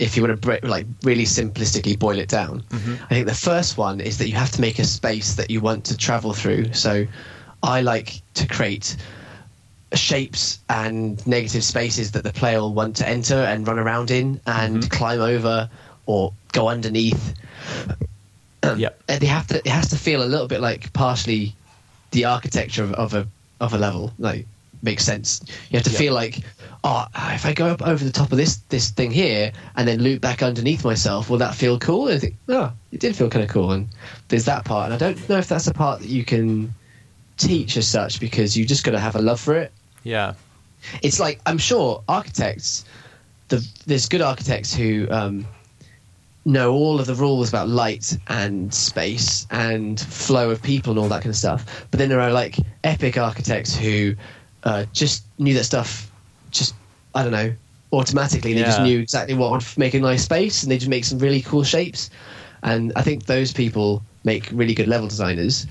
[0.00, 2.94] if you want to like really simplistically boil it down mm-hmm.
[3.04, 5.60] i think the first one is that you have to make a space that you
[5.60, 6.72] want to travel through.
[6.72, 7.06] So
[7.62, 8.96] i like to create
[9.94, 14.40] shapes and negative spaces that the player will want to enter and run around in
[14.46, 14.88] and mm-hmm.
[14.88, 15.68] climb over
[16.06, 17.34] or go underneath.
[18.76, 18.90] Yeah.
[19.08, 21.54] and they have to it has to feel a little bit like partially
[22.12, 23.26] the architecture of, of a
[23.60, 24.46] of a level like
[24.82, 25.98] makes sense you have to Yeah.
[25.98, 26.40] feel like
[26.84, 30.02] oh if i go up over the top of this this thing here and then
[30.02, 33.28] loop back underneath myself will that feel cool and i think oh it did feel
[33.28, 33.88] kind of cool and
[34.28, 36.72] there's that part and i don't know if that's a part that you can
[37.36, 39.72] teach as such because you just got to have a love for it
[40.02, 40.34] Yeah.
[41.02, 42.84] it's like I'm sure architects,
[43.48, 45.46] the, there's good architects who um,
[46.44, 51.08] know all of the rules about light and space and flow of people and all
[51.08, 51.86] that kind of stuff.
[51.90, 54.14] But then there are like epic architects who
[54.64, 56.10] uh, just knew that stuff,
[56.50, 56.74] just
[57.14, 57.52] I don't know,
[57.92, 58.52] automatically.
[58.54, 61.18] They just knew exactly what would make a nice space, and they just make some
[61.18, 62.10] really cool shapes.
[62.62, 65.66] And I think those people make really good level designers.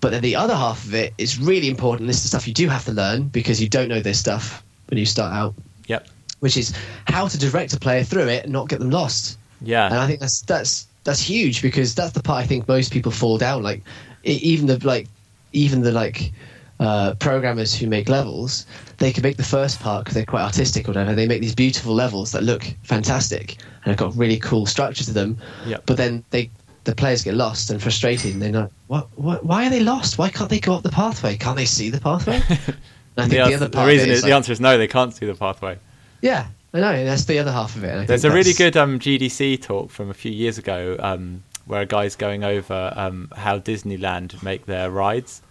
[0.00, 2.06] But then the other half of it is really important.
[2.06, 4.62] This is the stuff you do have to learn because you don't know this stuff
[4.88, 5.54] when you start out,
[5.86, 6.06] Yep.
[6.40, 6.74] which is
[7.06, 9.38] how to direct a player through it and not get them lost.
[9.62, 9.86] Yeah.
[9.86, 13.12] And I think that's that's that's huge because that's the part I think most people
[13.12, 13.62] fall down.
[13.62, 13.82] Like
[14.24, 15.08] even the like
[15.54, 16.32] even the like
[16.80, 18.66] uh, programmers who make levels,
[18.98, 21.14] they can make the first part because they're quite artistic or whatever.
[21.14, 25.12] They make these beautiful levels that look fantastic and have got really cool structure to
[25.12, 25.38] them.
[25.66, 25.84] Yep.
[25.86, 26.50] But then they
[26.84, 28.70] the players get lost and frustrated, and they're not.
[28.88, 29.08] What?
[29.16, 29.44] What?
[29.44, 30.18] Why are they lost?
[30.18, 31.36] Why can't they go up the pathway?
[31.36, 32.42] Can't they see the pathway?
[33.16, 34.76] And I think the, the, answer- other the reason is, is the answer is no.
[34.76, 35.78] They can't see the pathway.
[36.20, 37.04] yeah, I know.
[37.04, 38.08] That's the other half of it.
[38.08, 41.86] There's a really good um, GDC talk from a few years ago um, where a
[41.86, 45.42] guy's going over um, how Disneyland make their rides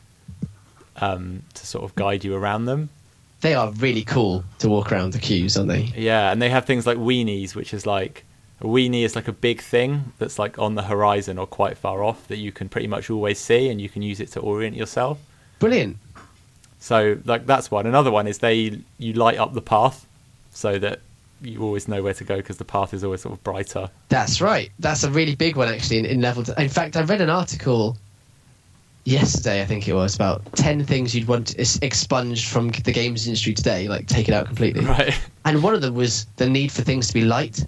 [0.97, 2.89] um, to sort of guide you around them.
[3.41, 5.91] They are really cool to walk around the queues, aren't they?
[5.95, 8.23] Yeah, and they have things like weenies, which is like
[8.61, 12.03] a weenie is like a big thing that's like on the horizon or quite far
[12.03, 14.75] off that you can pretty much always see, and you can use it to orient
[14.77, 15.19] yourself.
[15.59, 15.97] Brilliant.
[16.79, 17.85] So like that's one.
[17.85, 20.05] Another one is they you light up the path
[20.51, 20.99] so that
[21.41, 23.89] you always know where to go because the path is always sort of brighter.
[24.09, 24.71] That's right.
[24.79, 26.43] That's a really big one, actually, in, in level.
[26.57, 27.97] in fact, I read an article
[29.05, 33.53] yesterday, I think it was, about 10 things you'd want expunged from the games industry
[33.53, 34.85] today, like take it out completely.
[34.93, 35.19] Right.
[35.45, 37.65] And one of them was the need for things to be light.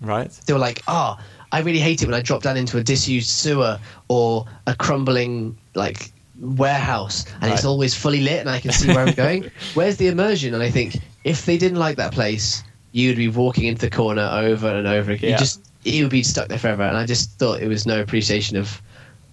[0.00, 0.30] Right.
[0.46, 1.18] They were like, oh,
[1.52, 3.78] I really hate it when I drop down into a disused sewer
[4.08, 9.06] or a crumbling, like, warehouse and it's always fully lit and I can see where
[9.06, 9.50] I'm going.
[9.74, 10.52] Where's the immersion?
[10.52, 12.62] And I think if they didn't like that place,
[12.92, 15.28] you'd be walking into the corner over and over again.
[15.30, 15.38] You Yeah.
[15.38, 16.82] just you would be stuck there forever.
[16.82, 18.82] And I just thought it was no appreciation of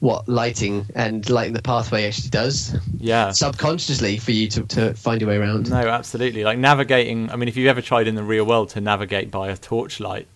[0.03, 3.31] what lighting and lighting the pathway actually does Yeah.
[3.31, 5.69] subconsciously for you to, to find your way around.
[5.69, 6.43] No, absolutely.
[6.43, 7.31] Like navigating.
[7.31, 10.27] I mean, if you've ever tried in the real world to navigate by a torchlight,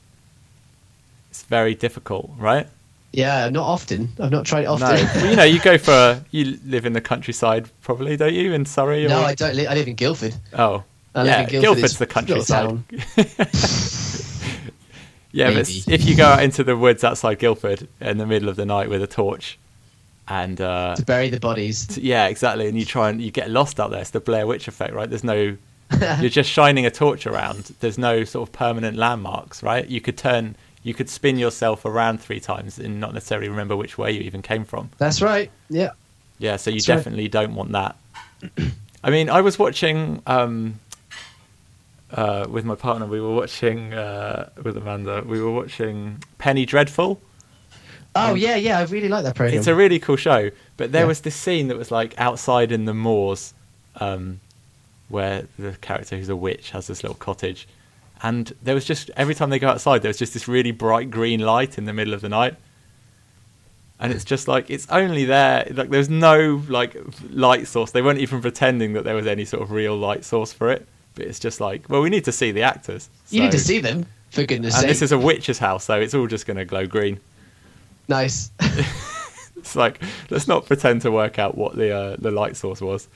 [1.30, 2.65] it's very difficult, right?
[3.11, 4.07] Yeah, not often.
[4.22, 4.88] I've not tried it often.
[5.24, 6.24] No, you know, you go for.
[6.32, 8.53] You live in the countryside, probably, don't you?
[8.53, 9.05] In Surrey?
[9.05, 9.53] Or, no, I don't.
[9.53, 10.34] Li- I live in Guildford.
[10.53, 11.41] Oh, I live yeah.
[11.41, 11.61] in Guildford.
[11.61, 14.03] Guildford's It's the a countryside.
[15.38, 18.56] Yeah, but if you go out into the woods outside Guildford in the middle of
[18.56, 19.60] the night with a torch,
[20.28, 21.86] and uh, to bury the bodies.
[21.86, 24.02] t- yeah, exactly, and you try and you get lost out there.
[24.02, 25.08] It's the Blair Witch effect, right?
[25.08, 25.56] There's no,
[26.20, 27.66] you're just shining a torch around.
[27.82, 29.88] There's no sort of permanent landmarks, right?
[29.88, 33.98] You could turn, you could spin yourself around three times and not necessarily remember which
[33.98, 34.90] way you even came from.
[34.98, 35.52] That's right.
[35.70, 35.92] Yeah.
[36.40, 36.96] Yeah, so you That's right.
[36.96, 37.96] definitely don't want that.
[39.04, 40.80] I mean, I was watching um,
[42.12, 43.05] uh, with my partner.
[43.05, 45.24] We were watching uh, with Amanda.
[45.26, 47.20] We were watching Penny Dreadful.
[48.16, 48.80] Oh Um, yeah, yeah.
[48.80, 49.58] I really like that program.
[49.58, 51.08] It's a really cool show, but there Yeah.
[51.08, 53.53] was this scene that was like outside in the moors,
[53.97, 54.39] um,
[55.10, 57.68] where the character who's a witch has this little cottage,
[58.24, 61.12] and there was just every time they go outside, there was just this really bright
[61.12, 62.55] green light in the middle of the night,
[63.99, 66.95] and it's just like it's only there, like there's no like
[67.30, 67.91] light source.
[67.91, 70.88] They weren't even pretending that there was any sort of real light source for it.
[71.18, 73.09] But it's just like, well, we need to see the actors.
[73.30, 74.88] You need to see them, for goodness And sake.
[74.89, 77.20] this is a witch's house, so it's all just going to glow green.
[78.07, 78.51] nice.
[79.57, 79.99] It's like
[80.30, 83.07] let's not pretend to work out what the uh, the light source was.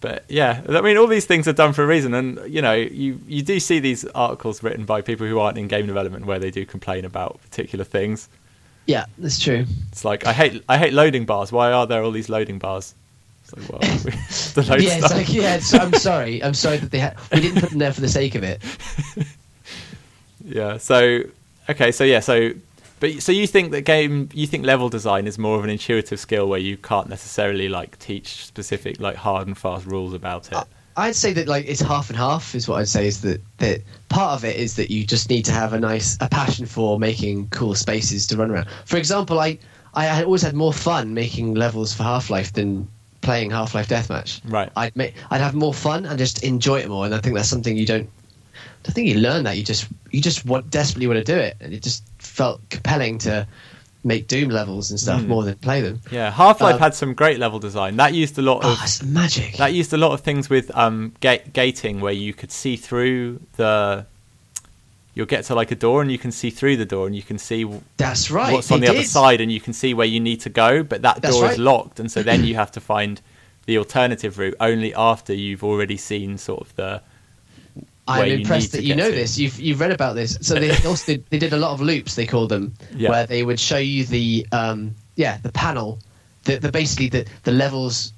[0.00, 2.72] But yeah, I mean, all these things are done for a reason, and you know,
[2.74, 6.38] you you do see these articles written by people who aren't in game development where
[6.38, 8.28] they do complain about particular things.
[8.86, 9.66] yeah, that's true.
[9.90, 11.50] It's like I hate I hate loading bars.
[11.50, 12.94] Why are there all these loading bars?
[13.44, 13.80] It's like, well,
[14.64, 15.56] the load yeah, it's like yeah.
[15.56, 16.42] It's, I'm sorry.
[16.42, 17.18] I'm sorry that they had.
[17.32, 18.62] We didn't put them there for the sake of it.
[20.46, 20.76] Yeah.
[20.76, 21.20] So
[21.70, 21.90] okay.
[21.90, 22.20] So yeah.
[22.20, 22.50] So
[23.00, 26.20] but so you think that game you think level design is more of an intuitive
[26.20, 30.58] skill where you can't necessarily like teach specific like hard and fast rules about it.
[30.98, 33.80] I'd say that like it's half and half is what I'd say is that that
[34.10, 36.98] part of it is that you just need to have a nice a passion for
[36.98, 38.66] making cool spaces to run around.
[38.84, 39.58] For example, I
[39.94, 42.88] I always had more fun making levels for Half Life than
[43.24, 44.40] playing Half Life Deathmatch.
[44.44, 44.70] Right.
[44.76, 47.48] I'd make I'd have more fun and just enjoy it more, and I think that's
[47.48, 48.08] something you don't.
[48.86, 51.56] I think you learn that you just you just want desperately want to do it,
[51.60, 53.46] and it just felt compelling to
[54.06, 55.28] make Doom levels and stuff Mm.
[55.28, 55.98] more than play them.
[56.10, 57.96] Yeah, Half Life Um, had some great level design.
[57.96, 59.56] That used a lot Oh, of it's magic.
[59.56, 63.40] that used a lot of things with um, gate, gating where you could see through
[63.56, 64.04] the.
[65.14, 67.22] You'll get to like a door and you can see through the door and you
[67.22, 67.64] can see
[67.96, 68.52] That's right.
[68.52, 71.02] what's on the other side and you can see where you need to go, but
[71.02, 73.20] that That's door is locked and so then you have to find
[73.66, 77.00] the alternative route only after you've already seen sort of the.
[78.06, 79.14] I'm impressed that you know to.
[79.14, 79.38] this.
[79.38, 80.36] You've you've read about this.
[80.42, 82.16] So they also did, they did a lot of loops.
[82.16, 83.08] They called them Yeah.
[83.10, 85.98] where they would show you the um yeah the panel,
[86.44, 88.12] the, the basically the the levels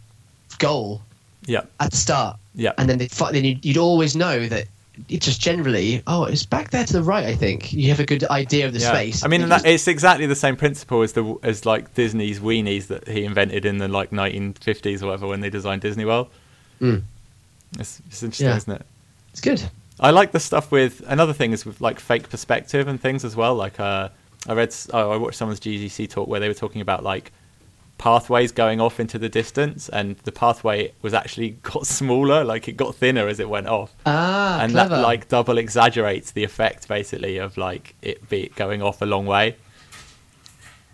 [0.58, 1.02] goal
[1.46, 2.72] Yeah, at the start, yeah.
[2.78, 4.66] and then they then you'd, you'd always know that
[5.08, 7.24] just generally oh it's back there to the right.
[7.26, 8.88] I think you have a good idea of the yeah.
[8.92, 9.24] space.
[9.24, 12.40] I mean, You that, just- it's exactly the same principle as the as like Disney's
[12.40, 16.28] weenies that he invented in the like 1950s or whatever when they designed Disney World.
[16.80, 17.02] Mm.
[17.78, 18.56] It's, it's interesting, Yeah.
[18.56, 18.86] isn't it?
[19.32, 19.62] it's good.
[19.98, 23.34] I like the stuff with another thing is with like fake perspective and things as
[23.36, 23.54] well.
[23.54, 24.08] Like uh,
[24.46, 27.32] I read, oh, I watched someone's GDC talk where they were talking about like
[27.98, 32.76] pathways going off into the distance, and the pathway was actually got smaller, like it
[32.76, 34.96] got thinner as it went off, Ah, and clever.
[34.96, 39.26] that like double exaggerates the effect basically of like it be going off a long
[39.26, 39.56] way.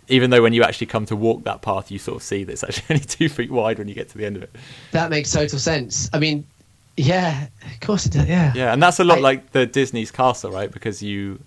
[0.09, 2.53] Even though when you actually come to walk that path, you sort of see that
[2.53, 4.53] it's actually only two feet wide when you get to the end of it.
[4.91, 6.09] that makes total sense.
[6.13, 6.45] I mean,
[6.97, 8.27] yeah, of course it does.
[8.27, 10.69] Yeah, Yeah, and that's a lot I- like the Disney's castle, right?
[10.69, 11.39] Because you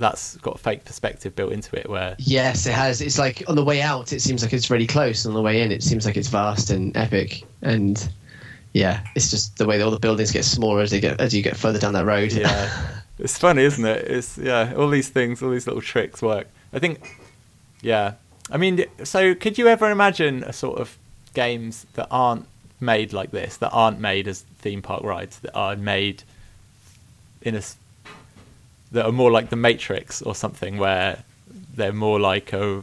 [0.00, 3.00] that's got a fake perspective built into it where Yes, it has.
[3.00, 5.26] It's like on the way out, it seems like it's really close.
[5.26, 7.44] On the way in, it seems like it's vast and epic.
[7.62, 8.10] And
[8.72, 11.34] yeah, it's just the way that all the buildings get smaller as they get as
[11.34, 12.32] you get further down that road.
[12.32, 12.90] yeah.
[13.18, 14.06] it's funny, isn't it?
[14.06, 16.48] It's yeah, all these things, all these little tricks work.
[16.72, 17.18] I think
[17.82, 18.14] yeah.
[18.50, 20.98] I mean, so could you ever imagine a sort of
[21.34, 22.46] games that aren't
[22.80, 26.22] made like this, that aren't made as theme park rides, that are made
[27.42, 27.62] in a
[28.92, 31.22] that are more like the Matrix or something, where
[31.74, 32.82] they're more like a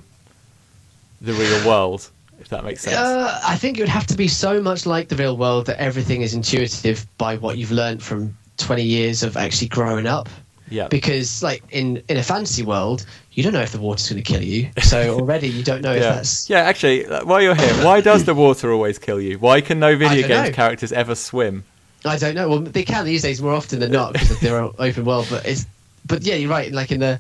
[1.22, 2.95] the real world, if that makes sense.
[2.95, 5.80] Uh, I think it would have to be so much like the real world that
[5.80, 10.30] everything is intuitive by what you've learned from 20 years of actually growing up.
[10.70, 14.22] yeah, Because, like in in a fantasy world, you don't know if the water's going
[14.22, 14.70] to kill you.
[14.82, 16.14] So already you don't know if yeah.
[16.14, 16.49] that's.
[16.49, 16.60] yeah.
[16.60, 19.39] Actually, while you're here, why does the water always kill you?
[19.39, 20.51] Why can no video know.
[20.51, 21.64] characters ever swim?
[22.05, 22.47] I don't know.
[22.47, 25.28] Well, they can these days more often than not because they're open world.
[25.30, 25.66] But it's,
[26.08, 26.72] but yeah, you're right.
[26.72, 27.20] Like in the,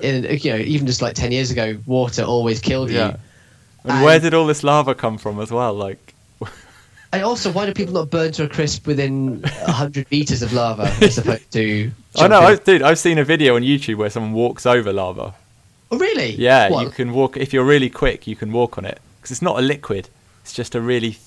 [0.00, 2.96] in you know, even just like ten years ago, water always killed you.
[2.96, 3.16] Yeah.
[3.84, 5.74] And And- where did all this lava come from as well?
[5.74, 6.14] Like,
[7.12, 10.84] And also, why do people not burn to a crisp within hundred meters of lava
[11.02, 11.90] as opposed to?
[12.16, 15.34] oh no, I, dude, I've seen a video on YouTube where someone walks over lava.
[15.90, 16.34] Oh, really?
[16.36, 16.84] Yeah, What?
[16.84, 18.26] you can walk if you're really quick.
[18.26, 20.08] You can walk on it because it's not a liquid.
[20.42, 21.18] It's just a really.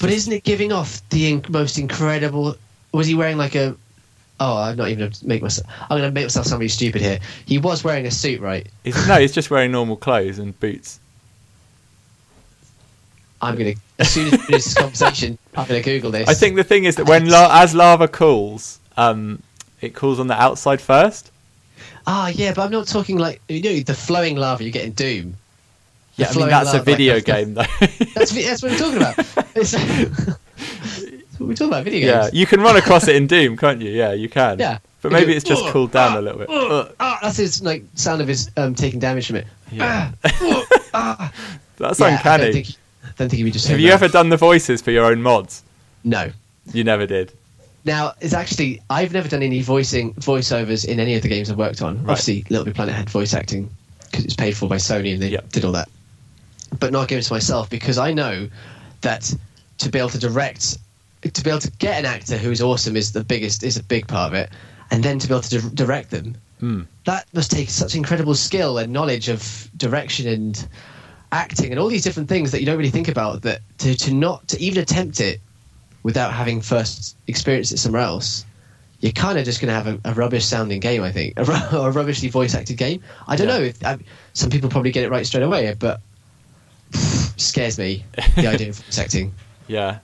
[0.00, 2.54] But just- isn't it giving off the in- most incredible?
[2.92, 3.74] Was he wearing like a?
[4.40, 5.66] Oh, I'm not even gonna make myself.
[5.82, 7.18] I'm going to make myself somebody stupid here.
[7.44, 8.66] He was wearing a suit, right?
[8.84, 11.00] it's- no, he's just wearing normal clothes and boots.
[13.42, 13.80] I'm going to.
[13.98, 16.28] As soon as we finish this conversation, I'm going to Google this.
[16.28, 19.42] I think the thing is that when la- as lava cools, um,
[19.80, 21.30] it cools on the outside first.
[22.06, 24.92] Ah, yeah, but I'm not talking like you know the flowing lava you get in
[24.92, 25.34] Doom.
[26.16, 27.62] The Yeah, I mean that's a video like game though.
[28.14, 30.38] That's that's what we're talking about.
[31.40, 31.84] It's, that's what we're talking about.
[31.84, 32.32] Video games.
[32.34, 33.90] yeah, you can run across it in Doom, can't you?
[33.90, 34.58] Yeah, you can.
[34.58, 34.78] Yeah.
[35.02, 36.48] but maybe it's just cooled down ah, a little bit.
[36.50, 36.94] ugh, Ugh.
[37.00, 39.46] ah, that's his like sound of his um, taking damage from it.
[39.70, 40.12] Yeah.
[40.24, 41.32] Ah, ah.
[41.76, 42.44] That's Yeah, I uncanny.
[42.44, 42.68] don't think,
[43.04, 43.68] I don't think he'd just.
[43.68, 43.94] Have you that.
[44.02, 45.62] ever done the voices for your own mods?
[46.04, 46.30] No.
[46.72, 47.32] You never did.
[47.84, 51.56] Now, it's actually I've never done any voicing voiceovers in any of the games I've
[51.58, 51.96] worked on.
[51.98, 52.10] Right.
[52.12, 53.70] Obviously, Little Big Planet had voice acting
[54.10, 55.40] because it's paid for by Sony and they Yeah.
[55.52, 55.88] did all that.
[56.80, 58.48] But not games to myself because I know
[59.02, 59.32] that
[59.78, 60.76] to be able to direct
[61.22, 64.06] to be able to get an actor who's awesome is the biggest is a big
[64.06, 64.50] part of it,
[64.90, 66.34] and then to be able to di- direct them.
[66.62, 66.86] Mm.
[67.04, 70.68] That must take such incredible skill and knowledge of direction and
[71.30, 73.42] acting and all these different things that you don't really think about.
[73.42, 75.40] That to, to not to even attempt it
[76.02, 78.44] without having first experienced it somewhere else,
[79.00, 81.02] you're kind of just going to have a, a rubbish sounding game.
[81.02, 83.02] I think a, ru- a rubbishly voice acted game.
[83.28, 83.58] I don't Yeah.
[83.58, 83.64] know.
[83.64, 83.98] If, I,
[84.32, 86.00] some people probably get it right straight away, but
[86.92, 88.04] scares me
[88.36, 89.34] the idea of voice acting.
[89.66, 89.98] Yeah.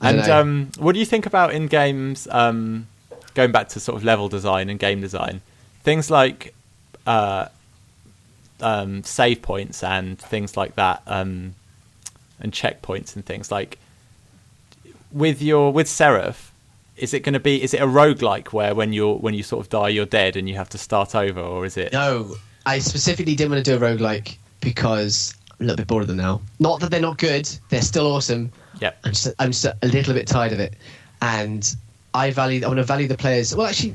[0.00, 2.26] And um, what do you think about in games?
[2.30, 2.86] Um,
[3.34, 5.40] going back to sort of level design and game design,
[5.82, 6.54] things like
[7.06, 7.48] uh,
[8.60, 11.54] um, save points and things like that, um,
[12.40, 13.78] and checkpoints and things like
[15.12, 16.52] with your with Seraph.
[16.96, 17.62] Is it going to be?
[17.62, 20.48] Is it a roguelike where when you're when you sort of die, you're dead and
[20.48, 21.92] you have to start over, or is it?
[21.92, 22.36] No,
[22.66, 26.08] I specifically didn't want to do a roguelike because I'm a little bit bored of
[26.08, 26.42] them now.
[26.58, 28.52] Not that they're not good; they're still awesome.
[28.80, 28.98] Yep.
[29.04, 30.74] I'm just, I'm just a little bit tired of it,
[31.22, 31.76] and
[32.14, 32.64] I value.
[32.64, 33.54] I want to value the players.
[33.54, 33.94] Well, actually,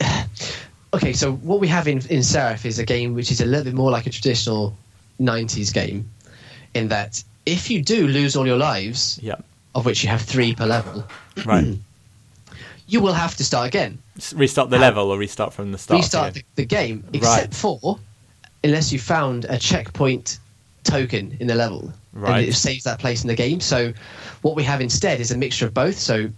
[0.94, 1.12] okay.
[1.12, 3.74] So what we have in in Seraph is a game which is a little bit
[3.74, 4.76] more like a traditional
[5.20, 6.08] '90s game,
[6.74, 9.36] in that if you do lose all your lives, Yeah.
[9.74, 11.04] of which you have three per level,
[11.44, 11.78] Right.
[12.88, 13.98] you will have to start again.
[14.34, 16.00] Restart the level or restart from the start.
[16.00, 17.14] restart the, the game, Right.
[17.16, 17.98] except for
[18.62, 20.38] unless you found a checkpoint
[20.84, 22.40] token in the level, Right.
[22.40, 23.60] and it saves that place in the game.
[23.60, 23.92] So
[24.42, 25.98] what we have instead is a mixture of both.
[25.98, 26.28] So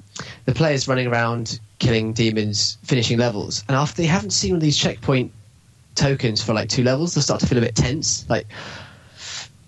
[0.46, 4.62] the players running around killing demons, finishing levels, and after they haven't seen one of
[4.62, 5.32] these checkpoint
[5.94, 8.24] tokens for like two levels, they'll start to feel a bit tense.
[8.28, 8.46] Like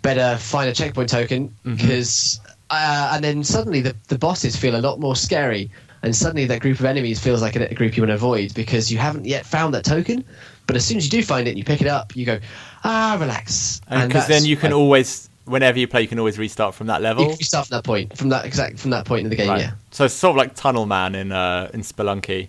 [0.03, 4.81] better find a checkpoint token because, uh, and then suddenly the the bosses feel a
[4.81, 5.71] lot more scary.
[6.01, 8.55] And suddenly, that group of enemies feels like a, a group you want to avoid
[8.55, 10.25] because you haven't yet found that token.
[10.69, 12.39] But as soon as you do find it, and you pick it up, you go,
[12.85, 13.81] ah, relax.
[13.89, 17.03] And because then you can always, whenever you play, you can always restart from that
[17.03, 17.25] level.
[17.25, 19.49] you, you start from that point, from that exact from that point in the game.
[19.49, 19.61] Right.
[19.61, 22.49] Yeah, So it's sort of like Tunnel Man in uh, in Spelunky.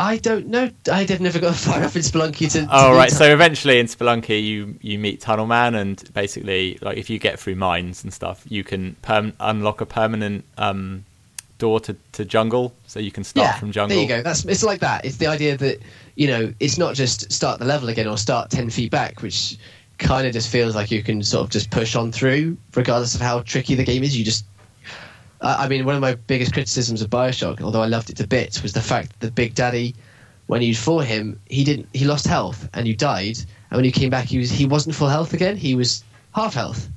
[0.00, 0.70] I don't know.
[0.90, 2.60] I have never got far enough in Spelunky to.
[2.62, 3.10] to Oh right.
[3.10, 7.38] So eventually in Spelunky, you you meet Tunnel Man, and basically, like if you get
[7.40, 11.04] through mines and stuff, you can perm- unlock a permanent um,
[11.58, 13.96] door to, to jungle, so you can start yeah, from jungle.
[13.96, 14.22] There you go.
[14.22, 15.04] That's it's like that.
[15.04, 15.80] It's the idea that
[16.14, 19.58] you know it's not just start the level again or start ten feet back, which
[19.98, 23.20] kind of just feels like you can sort of just push on through, regardless of
[23.20, 24.16] how tricky the game is.
[24.16, 24.44] You just.
[25.40, 28.26] I I mean, one of my biggest criticisms of Bioshock, although I loved it to
[28.26, 29.94] bits, was the fact that Big Daddy,
[30.46, 31.88] when you fought him, he didn't.
[31.92, 33.38] He lost health, and you died.
[33.70, 35.56] And when you came back, he was he wasn't full health again.
[35.56, 36.02] He was
[36.34, 36.88] half health.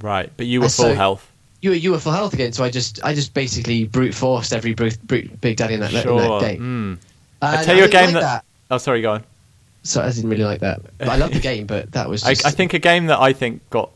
[0.00, 1.30] Right, but you were And full so- health.
[1.64, 2.52] You were you were full health again.
[2.52, 5.94] So I just I just basically brute forced every brute, brute, Big Daddy in that,
[5.94, 6.98] in that game.
[7.00, 7.06] Mm.
[7.40, 9.24] I tell you a game like that- Oh, sorry, go on.
[9.82, 10.82] So I didn't really like that.
[10.98, 12.22] But I love the game, but that was.
[12.22, 13.90] I, Just, I think a game that I think got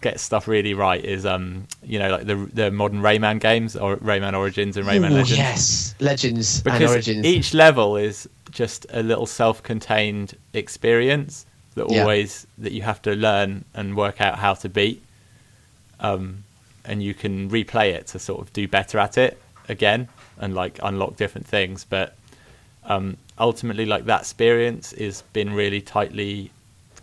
[0.00, 3.96] gets stuff really right is um you know like the the modern Rayman games or
[3.98, 5.36] Rayman Origins and Rayman Ooh, Legends.
[5.36, 7.26] Yes, Legends and because Origins.
[7.26, 11.44] each level is just a little self-contained experience
[11.74, 12.00] that Yeah.
[12.00, 15.02] always that you have to learn and work out how to beat
[16.00, 16.44] um,
[16.90, 20.78] and you can replay it to sort of do better at it again and like
[20.82, 22.16] unlock different things but
[22.84, 26.50] um, ultimately like that experience is been really tightly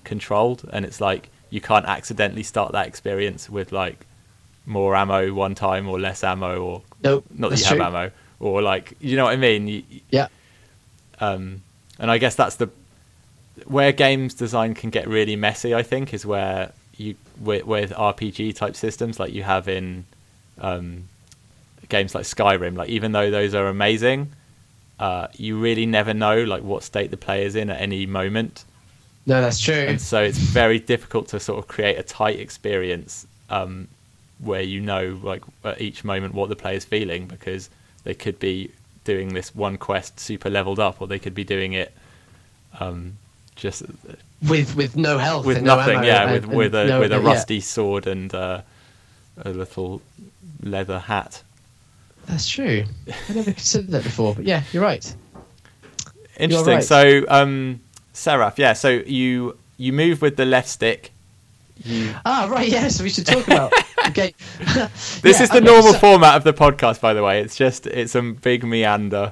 [0.04, 4.06] controlled and it's like you can't accidentally start that experience with like
[4.66, 7.78] more ammo one time or less ammo or nope, not that you true.
[7.78, 9.68] have ammo or like you know what I mean.
[9.68, 10.28] You, Yeah,
[11.20, 11.62] um,
[12.00, 12.70] and I guess that's the
[13.66, 15.74] where games design can get really messy.
[15.74, 20.06] I think is where you with, with RPG type systems like you have in
[20.60, 21.08] um,
[21.90, 22.76] games like Skyrim.
[22.76, 24.32] Like even though those are amazing,
[25.00, 28.66] uh, you really never know like what state the player's in at any moment,
[29.28, 29.74] no, that's true.
[29.74, 33.90] and so it's very difficult to sort of create a tight experience um,
[34.40, 37.70] where you know like at each moment what the player's feeling because
[38.06, 38.72] they could be
[39.04, 41.94] doing this one quest super leveled up or they could be doing it
[42.80, 43.18] um,
[43.58, 43.84] just
[44.48, 46.86] with with no health, with and no nothing ammo yeah and- with and with a
[46.86, 47.26] no- with a yeah.
[47.28, 48.62] rusty sword and uh,
[49.44, 50.02] a little
[50.62, 51.42] leather hat
[52.28, 52.84] That's true.
[53.30, 55.16] I never considered that before, but yeah, you're right.
[56.40, 56.84] interesting right.
[56.84, 57.80] so um
[58.14, 61.12] seraph yeah so you you move with the left stick
[61.84, 62.68] you Ah, right.
[62.68, 63.72] Yeah, so we should talk about.
[64.08, 64.34] okay.
[64.58, 67.40] This Yeah, is the okay, normal so- format of the podcast, by the way.
[67.40, 69.32] It's just it's a big meander.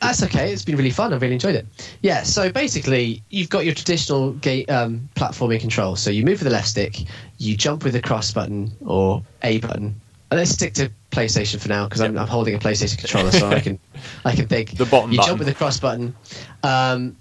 [0.00, 0.52] That's okay.
[0.52, 1.12] It's been really fun.
[1.12, 1.66] I've really enjoyed it.
[2.00, 2.22] Yeah.
[2.22, 5.94] So basically, you've got your traditional ga- um, platforming control.
[5.96, 7.04] So you move with the left stick,
[7.38, 10.00] you jump with the cross button or A button.
[10.30, 13.48] And let's stick to PlayStation for now because I'm, I'm holding a PlayStation controller, so
[13.50, 13.78] I can
[14.24, 14.76] I can think.
[14.76, 15.28] The bottom You button.
[15.30, 16.14] jump with the cross button.
[16.62, 17.16] Um,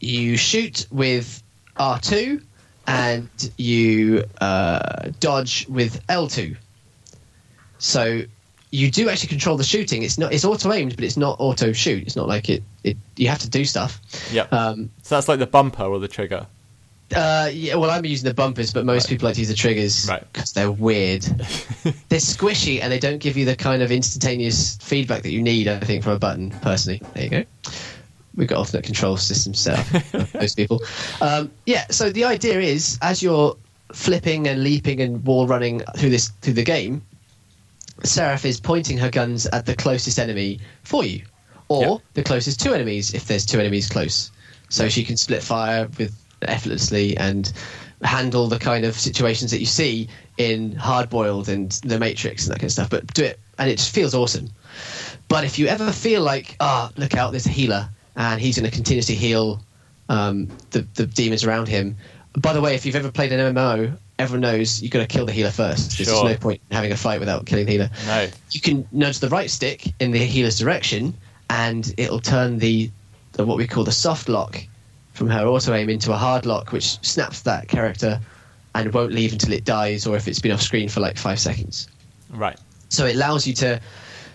[0.00, 1.42] you shoot with
[1.76, 2.42] R2,
[2.86, 6.56] and you uh, dodge with L2.
[7.78, 8.22] So
[8.70, 10.02] you do actually control the shooting.
[10.02, 12.02] It's not it's auto aimed, but it's not auto shoot.
[12.02, 14.00] It's not like it, it you have to do stuff.
[14.32, 14.42] Yeah.
[14.50, 16.46] Um, so that's like the bumper or the trigger.
[17.14, 19.10] uh, yeah, well, I'm using the bumpers, but most Right.
[19.10, 20.24] people like to use the triggers Right.
[20.32, 21.22] because they're weird.
[22.08, 25.68] they're squishy and they don't give you the kind of instantaneous feedback that you need.
[25.68, 26.50] I think from a button.
[26.62, 27.44] Personally, there you go.
[28.34, 30.82] We've got alternate control systems set up most people.
[31.20, 31.86] Um, yeah.
[31.90, 33.56] So the idea is, as you're
[33.92, 37.00] flipping and leaping and wall running through this through the game,
[38.04, 41.22] Seraph is pointing her guns at the closest enemy for you,
[41.68, 41.96] or Yeah.
[42.14, 44.30] the closest two enemies if there's two enemies close.
[44.68, 47.52] So she can split fire with effortlessly and
[48.02, 52.52] handle the kind of situations that you see in Hard Boiled and The Matrix and
[52.52, 52.90] that kind of stuff.
[52.90, 54.50] But do it, and it just feels awesome.
[55.28, 58.68] But if you ever feel like, ah, look out, there's a healer, and he's going
[58.68, 59.62] to continuously heal
[60.08, 61.96] um, the the demons around him.
[62.36, 65.26] By the way, if you've ever played an MMO, everyone knows you've got to kill
[65.26, 65.96] the healer first.
[65.98, 68.28] There's no point in having a fight without killing the healer No.
[68.50, 71.14] you can nudge the right stick in the healer's direction,
[71.50, 72.90] and it'll turn the,
[73.32, 74.58] the what we call the soft lock
[75.12, 78.20] from her auto aim into a hard lock, which snaps that character
[78.74, 81.38] and won't leave until it dies, or if it's been off screen for like five
[81.40, 81.88] seconds.
[82.30, 82.58] Right.
[82.90, 83.80] So it allows you to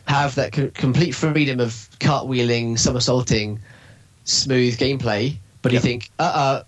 [0.05, 3.59] have that co- complete freedom of cartwheeling, somersaulting,
[4.25, 5.35] smooth gameplay.
[5.61, 5.83] But Yep.
[5.83, 6.63] you think, uh, uh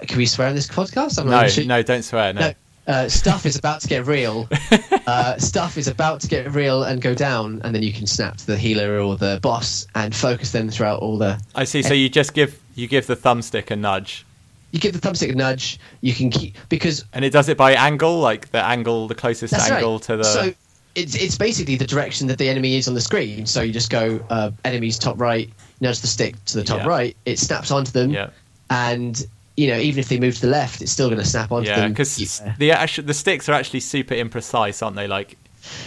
[0.00, 1.18] can we swear on this podcast?
[1.18, 1.64] I'm No, sure.
[1.64, 2.32] no, don't swear.
[2.32, 2.40] No.
[2.40, 2.52] No,
[2.86, 4.48] uh, stuff is about to get real.
[5.06, 8.36] uh, stuff is about to get real and go down, and then you can snap
[8.38, 11.40] to the healer or the boss and focus them throughout all the.
[11.54, 11.82] I see.
[11.82, 14.24] So you just give you give the thumbstick a nudge,
[14.70, 15.80] You give the thumbstick a nudge.
[16.00, 19.54] You can keep because and it does it by angle, like the angle, the closest
[19.54, 20.02] angle right.
[20.02, 20.24] to the.
[20.24, 20.52] So
[20.94, 23.46] it's it's basically the direction that the enemy is on the screen.
[23.46, 26.86] So you just go uh, enemies top right, nudge the stick to the top Yeah.
[26.86, 27.16] right.
[27.24, 28.30] It snaps onto them, yeah,
[28.70, 29.26] and
[29.56, 31.68] you know even if they move to the left, it's still going to snap onto
[31.68, 31.92] yeah, them.
[31.92, 32.54] because Yeah.
[32.58, 35.06] the actual the sticks are actually super imprecise, aren't they?
[35.06, 35.36] Like,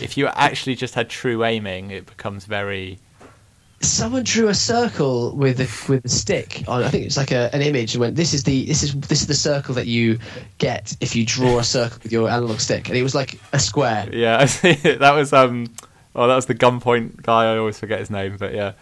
[0.02, 3.00] if you actually just had true aiming, it becomes very.
[3.82, 6.84] someone drew a circle with a with a stick on.
[6.84, 9.22] I think it's like a, an image and went, "This is the this is this
[9.22, 10.20] is the circle that you
[10.58, 13.60] get if you draw a circle with your analog stick." And it was like a
[13.60, 14.10] square.
[14.12, 14.74] Yeah, I see.
[14.74, 15.68] that was um.
[16.16, 17.54] Oh, that was the gunpoint guy.
[17.54, 18.74] I always forget his name, but yeah,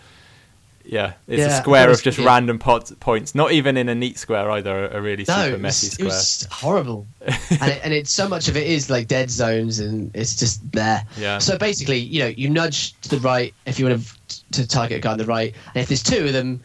[0.88, 1.14] yeah.
[1.28, 3.36] It's Yeah, a square of just random pot, points.
[3.36, 4.88] Not even in a neat square either.
[4.88, 8.48] A really No, super messy was, it was horrible, and it, and it so much
[8.48, 11.04] of it is like dead zones, and it's just there.
[11.18, 11.40] Yeah.
[11.40, 14.98] So basically, you know, you nudge to the right if you want to, to target
[14.98, 16.62] a guy on the right, and if there's two of them,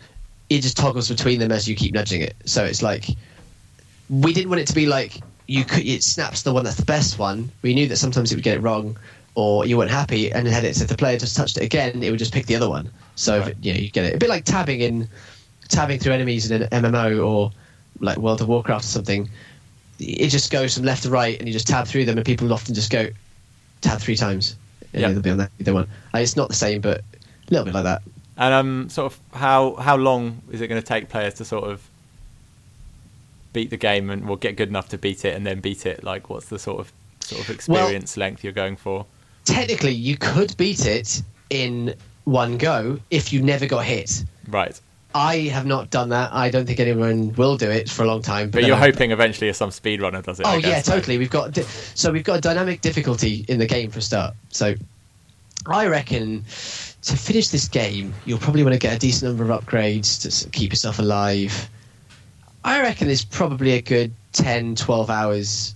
[0.48, 2.36] it just toggles between them as you keep nudging it.
[2.44, 3.08] So it's like
[4.08, 6.84] we didn't want it to be like you could it snaps the one that's the
[6.84, 7.50] best one.
[7.62, 8.96] We knew that sometimes it would get it wrong,
[9.34, 12.10] or you weren't happy, and had it if the player just touched it again, it
[12.10, 12.90] would just pick the other one.
[13.14, 13.48] So Right.
[13.48, 15.08] it, you know you get it a bit like tabbing in
[15.68, 17.50] tabbing through enemies in an MMO or
[18.00, 19.28] like World of Warcraft or something.
[19.98, 22.52] It just goes from left to right, and you just tab through them, and people
[22.52, 23.08] often just go
[23.82, 24.56] tab three times,
[24.92, 25.08] Yeah.
[25.10, 25.86] they'll be on that either one.
[26.14, 28.02] It's not the same, but a little bit like that.
[28.36, 31.64] And um, sort of how how long is it going to take players to sort
[31.64, 31.82] of
[33.52, 36.02] beat the game and will get good enough to beat it and then beat it?
[36.02, 39.06] Like, what's the sort of sort of experience length you're going for?
[39.44, 44.24] Technically, you could beat it in one go if you never got hit.
[44.48, 44.78] Right,
[45.14, 46.32] I have not done that.
[46.32, 48.50] I don't think anyone will do it for a long time.
[48.50, 50.46] but then you're I- hoping eventually some speedrunner does it.
[50.46, 51.18] Oh yeah, totally.
[51.18, 54.34] We've got di- so we've got a dynamic difficulty in the game for a start.
[54.50, 54.74] So
[55.66, 56.44] I reckon
[57.02, 60.50] to finish this game, you'll probably want to get a decent number of upgrades to
[60.50, 61.68] keep yourself alive.
[62.64, 65.74] I reckon there's probably a good 10, 12 hours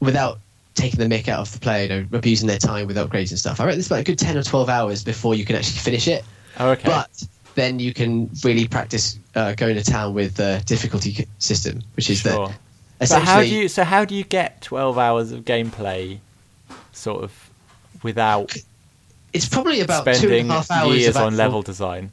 [0.00, 0.38] without
[0.74, 3.38] taking the mick out of the player, you know, abusing their time with upgrades and
[3.38, 3.60] stuff.
[3.60, 6.08] I reckon there's about a good 10 or 12 hours before you can actually finish
[6.08, 6.24] it.
[6.58, 6.84] Oh, okay.
[6.84, 7.24] But
[7.54, 12.20] then you can really practice uh, going to town with the difficulty system, which is
[12.20, 12.48] sure.
[12.48, 12.58] that
[13.10, 16.18] how do you so how do you get 12 hours of gameplay,
[16.92, 17.50] sort of,
[18.02, 18.54] without
[19.32, 22.12] it's probably about two and spending a half hours years on actual- level design?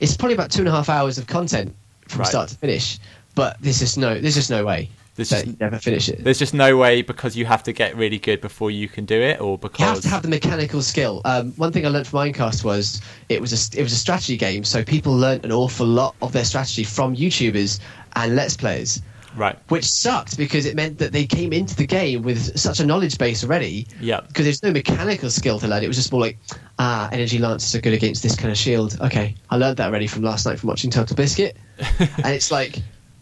[0.00, 1.74] It's probably about two and a half hours of content
[2.08, 2.28] from Right.
[2.28, 2.98] start to finish.
[3.34, 4.88] But there's just no, there's just no way
[5.20, 6.24] There's that just- never finish it.
[6.24, 9.20] There's just no way because you have to get really good before you can do
[9.20, 11.20] it, or because You have to have the mechanical skill.
[11.26, 14.36] Um, one thing I learned from Ironcast was it was a it was a strategy
[14.38, 17.80] game, so people learned an awful lot of their strategy from YouTubers
[18.16, 19.02] and Let's Players,
[19.36, 19.58] right.
[19.68, 23.18] which sucked because it meant that they came into the game with such a knowledge
[23.18, 23.86] base already.
[24.00, 24.20] Yeah.
[24.26, 25.82] Because there's no mechanical skill to learn.
[25.82, 26.38] It was just more like,
[26.78, 28.98] ah, energy lances are good against this kind of shield.
[29.00, 31.56] Okay, I learned that already from last night from watching Total Biscuit.
[31.98, 32.78] and it's like,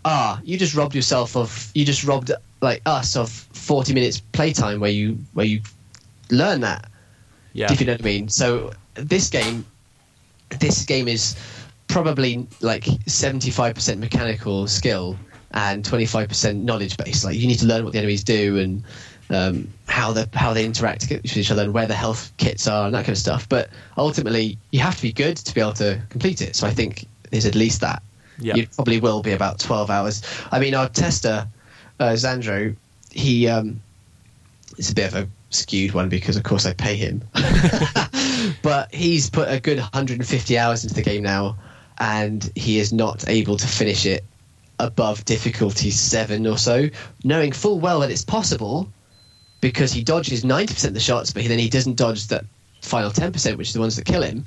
[0.09, 4.81] ah, you just robbed yourself of, you just robbed like us of 40 minutes playtime
[4.81, 5.61] where you where you
[6.31, 6.89] learn that.
[7.53, 7.73] Yeah.
[7.73, 8.29] If you know what I mean.
[8.29, 9.67] So this game,
[10.59, 11.37] this game is
[11.89, 15.17] probably like 75% mechanical skill
[15.53, 17.25] and 25% knowledge base.
[17.25, 18.83] Like you need to learn what the enemies do and
[19.31, 22.87] um, how the how they interact with each other and where the health kits are
[22.87, 23.47] and that kind of stuff.
[23.49, 23.69] But
[23.99, 26.57] ultimately, you have to be good to be able to complete it.
[26.57, 28.03] So I think there's at least that.
[28.39, 28.55] Yeah.
[28.55, 30.23] You probably will be about 12 hours.
[30.51, 31.49] I mean, our tester,
[31.99, 32.77] uh, Xandro,
[33.11, 33.81] he um,
[34.77, 37.23] it's a bit of a skewed one because, of course, I pay him.
[38.63, 41.57] but he's put a good 150 hours into the game now,
[41.99, 44.25] and he is not able to finish it
[44.79, 46.89] above difficulty seven or so,
[47.25, 48.89] knowing full well that it's possible
[49.61, 52.45] because he dodges 90% of the shots, but then he doesn't dodge that
[52.83, 54.45] final 10%, which are the ones that kill him.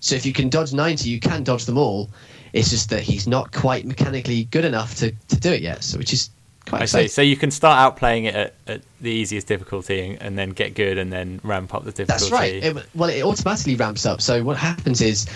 [0.00, 2.10] So if you can dodge 90, you can dodge them all.
[2.54, 5.98] It's just that he's not quite mechanically good enough to, to do it yet, so
[5.98, 6.30] which is
[6.66, 7.08] quite I exciting.
[7.08, 7.12] see.
[7.12, 10.50] So you can start out playing it at, at the easiest difficulty and, and then
[10.50, 12.30] get good and then ramp up the difficulty.
[12.30, 12.62] That's right.
[12.62, 14.22] It, well, it automatically ramps up.
[14.22, 15.26] So what happens is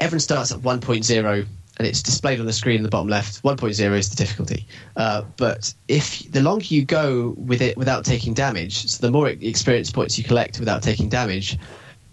[0.00, 1.46] everyone starts at 1.0
[1.76, 3.42] and it's displayed on the screen in the bottom left.
[3.42, 4.66] 1.0 is the difficulty.
[4.96, 9.28] Uh, but if the longer you go with it without taking damage, so the more
[9.28, 11.58] experience points you collect without taking damage,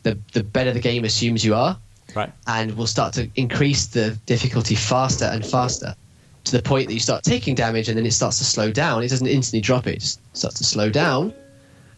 [0.04, 1.78] the the better the game assumes you are,
[2.16, 2.32] Right.
[2.48, 5.96] and will start to increase the difficulty faster and faster
[6.44, 9.04] to the point that you start taking damage and then it starts to slow down.
[9.04, 11.34] It doesn't instantly drop it; it just starts to slow down.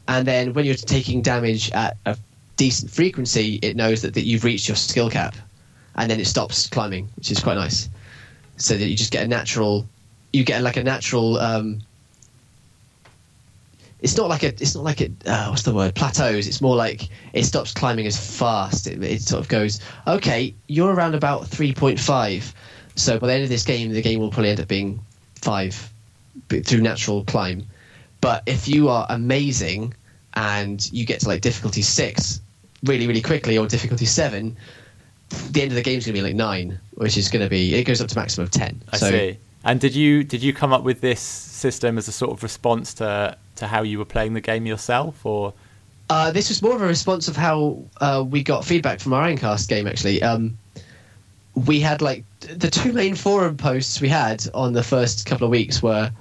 [0.07, 2.18] And then when you're taking damage at a
[2.57, 5.35] decent frequency, it knows that, that you've reached your skill cap,
[5.95, 7.90] and then it stops climbing, which is quite nice.
[8.57, 9.88] So that you just get a natural,
[10.31, 11.38] you get like a natural.
[11.38, 11.81] Um,
[14.03, 15.11] it's not like a, it's not like it.
[15.25, 15.95] Uh, what's the word?
[15.95, 16.45] Plateaus.
[16.45, 18.85] It's more like it stops climbing as fast.
[18.85, 22.53] It, it sort of goes, okay, you're around about three point five.
[22.95, 24.99] So by the end of this game, the game will probably end up being
[25.35, 25.89] five
[26.49, 27.65] through natural climb.
[28.19, 29.93] But if you are amazing
[30.34, 32.41] and you get to like difficulty six
[32.84, 34.57] really, really quickly, or difficulty seven,
[35.51, 37.49] the end of the game is going to be like nine, which is going to
[37.49, 38.81] be it goes up to maximum of ten.
[38.91, 39.38] I so see.
[39.63, 42.93] And did you did you come up with this system as a sort of response
[42.95, 45.53] to to how you were playing the game yourself, or
[46.09, 49.27] uh, this was more of a response of how uh, we got feedback from our
[49.27, 49.88] Ironcast game.
[49.88, 50.57] Actually, um,
[51.55, 55.51] we had like the two main forum posts we had on the first couple of
[55.51, 56.11] weeks were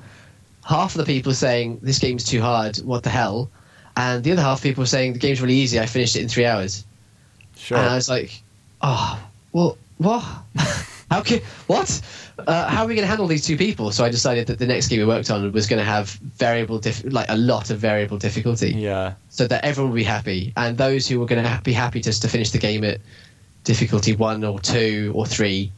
[0.65, 3.51] half of the people saying this game's too hard, what the hell,
[3.97, 5.81] and the other half of people were saying the game's really easy.
[5.81, 6.85] I finished it in three hours.
[7.57, 7.79] sure?
[7.79, 8.41] And I was like,
[8.81, 9.23] oh,
[9.53, 10.25] well, what?
[11.13, 12.01] how can what?
[12.39, 13.93] Uh, how are we going to handle these two people?
[13.93, 16.79] So I decided that the next game we worked on was going to have variable,
[16.79, 19.15] diff- like a lot of variable difficulty, yeah.
[19.29, 22.01] so that everyone would be happy, and those who were going to ha- be happy
[22.01, 23.01] just to finish the game at
[23.65, 25.71] difficulty one or two or three,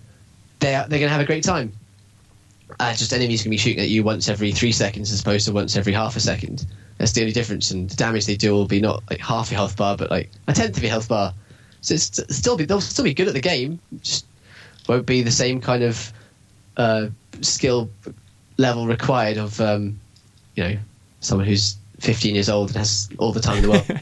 [0.60, 1.72] they they're going to have a great time.
[2.78, 5.52] Uh, just enemies can be shooting at you once every three seconds as opposed to
[5.52, 6.64] once every half a second.
[6.98, 9.58] That's the only difference, and the damage they do will be not like half your
[9.58, 11.34] health bar, but like a tenth of your health bar.
[11.80, 14.26] So it's st- still be they'll still be good at the game, just
[14.88, 16.12] won't be the same kind of
[16.76, 17.08] uh,
[17.40, 17.90] skill
[18.58, 19.98] level required of um,
[20.54, 20.76] you know
[21.20, 23.86] someone who's 15 years old and has all the time in the world.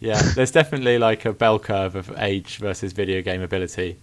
[0.00, 3.96] Yeah, there's definitely like a bell curve of age versus video game ability.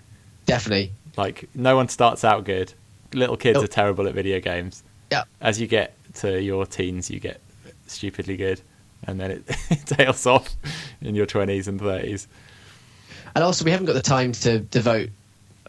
[0.45, 2.73] Definitely, Like no one starts out good.
[3.13, 3.63] Little kids Nope.
[3.63, 4.83] are terrible at video games.
[5.09, 5.23] yeah.
[5.39, 7.39] As you get to your teens, you get
[7.87, 8.59] stupidly good,
[9.07, 9.45] and then it,
[9.85, 10.53] tails off
[10.99, 12.27] in your twenties and thirties.
[13.33, 15.11] And also, we haven't got the time to devote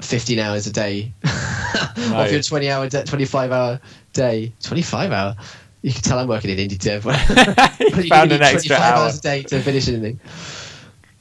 [0.03, 1.13] 15 hours a day
[2.13, 3.81] of your 20 hour, de- 25 hour
[4.13, 4.53] day.
[4.63, 5.37] 25 hour.
[5.83, 7.05] You can tell I'm working in indie dev.
[8.03, 9.05] You found an extra 25 hour.
[9.05, 10.19] hours a day to finish anything.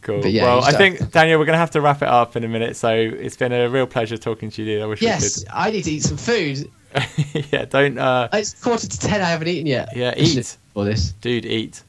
[0.01, 0.25] Cool.
[0.25, 2.47] Yeah, well, I think Daniel, we're going to have to wrap it up in a
[2.47, 2.75] minute.
[2.75, 4.73] So it's been a real pleasure talking to you.
[4.75, 4.83] dude.
[4.83, 6.69] I wish Yes, I need to eat some food.
[7.51, 7.97] yeah, don't.
[7.97, 9.21] Uh, It's quarter to 10.
[9.21, 9.95] I haven't eaten yet.
[9.95, 10.57] Yeah, eat.
[10.73, 11.11] For this.
[11.21, 11.81] dude, eat.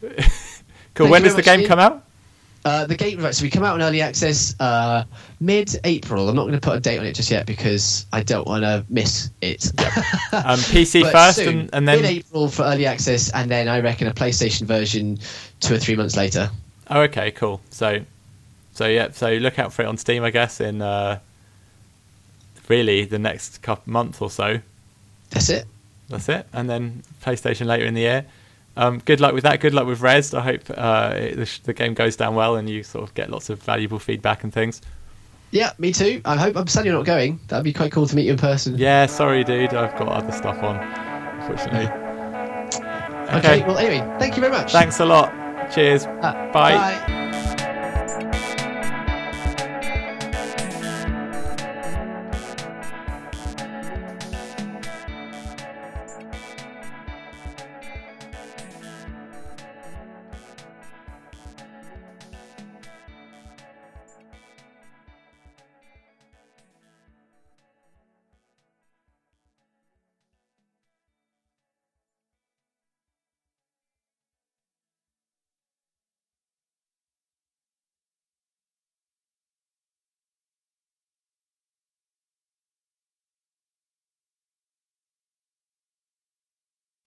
[0.00, 0.10] cool.
[0.94, 2.04] Thank when does the game come out?
[2.64, 5.04] Uh, the game, right, so we come out in early access uh,
[5.38, 6.30] mid April.
[6.30, 8.64] I'm not going to put a date on it just yet because I don't want
[8.64, 9.70] to miss it.
[10.34, 13.78] Um, PC first, soon, and, and then mid April for early access, and then I
[13.78, 15.18] reckon a PlayStation version
[15.60, 16.50] two or three months later.
[16.90, 17.60] Oh, okay, cool.
[17.70, 18.00] So,
[18.72, 21.20] so yeah, so look out for it on Steam, I guess, in uh,
[22.68, 24.58] really the next couple month or so.
[25.30, 25.66] That's it.
[26.08, 28.26] That's it, and then PlayStation later in the year.
[28.76, 29.60] Um, good luck with that.
[29.60, 30.36] Good luck with Rezzed.
[30.36, 33.14] I hope uh, it, the, sh- the game goes down well and you sort of
[33.14, 34.80] get lots of valuable feedback and things.
[35.52, 36.20] Yeah, me too.
[36.24, 36.56] I hope.
[36.56, 37.38] I'm sad you're not going.
[37.46, 38.76] That'd be quite cool to meet you in person.
[38.76, 39.72] Yeah, sorry, dude.
[39.72, 40.76] I've got other stuff on,
[41.40, 41.86] unfortunately.
[43.38, 43.62] Okay.
[43.62, 44.72] Well, anyway, thank you very much.
[44.72, 45.32] Thanks a lot.
[45.72, 46.06] Cheers.
[46.06, 46.74] Uh, Bye.
[47.06, 47.23] bye.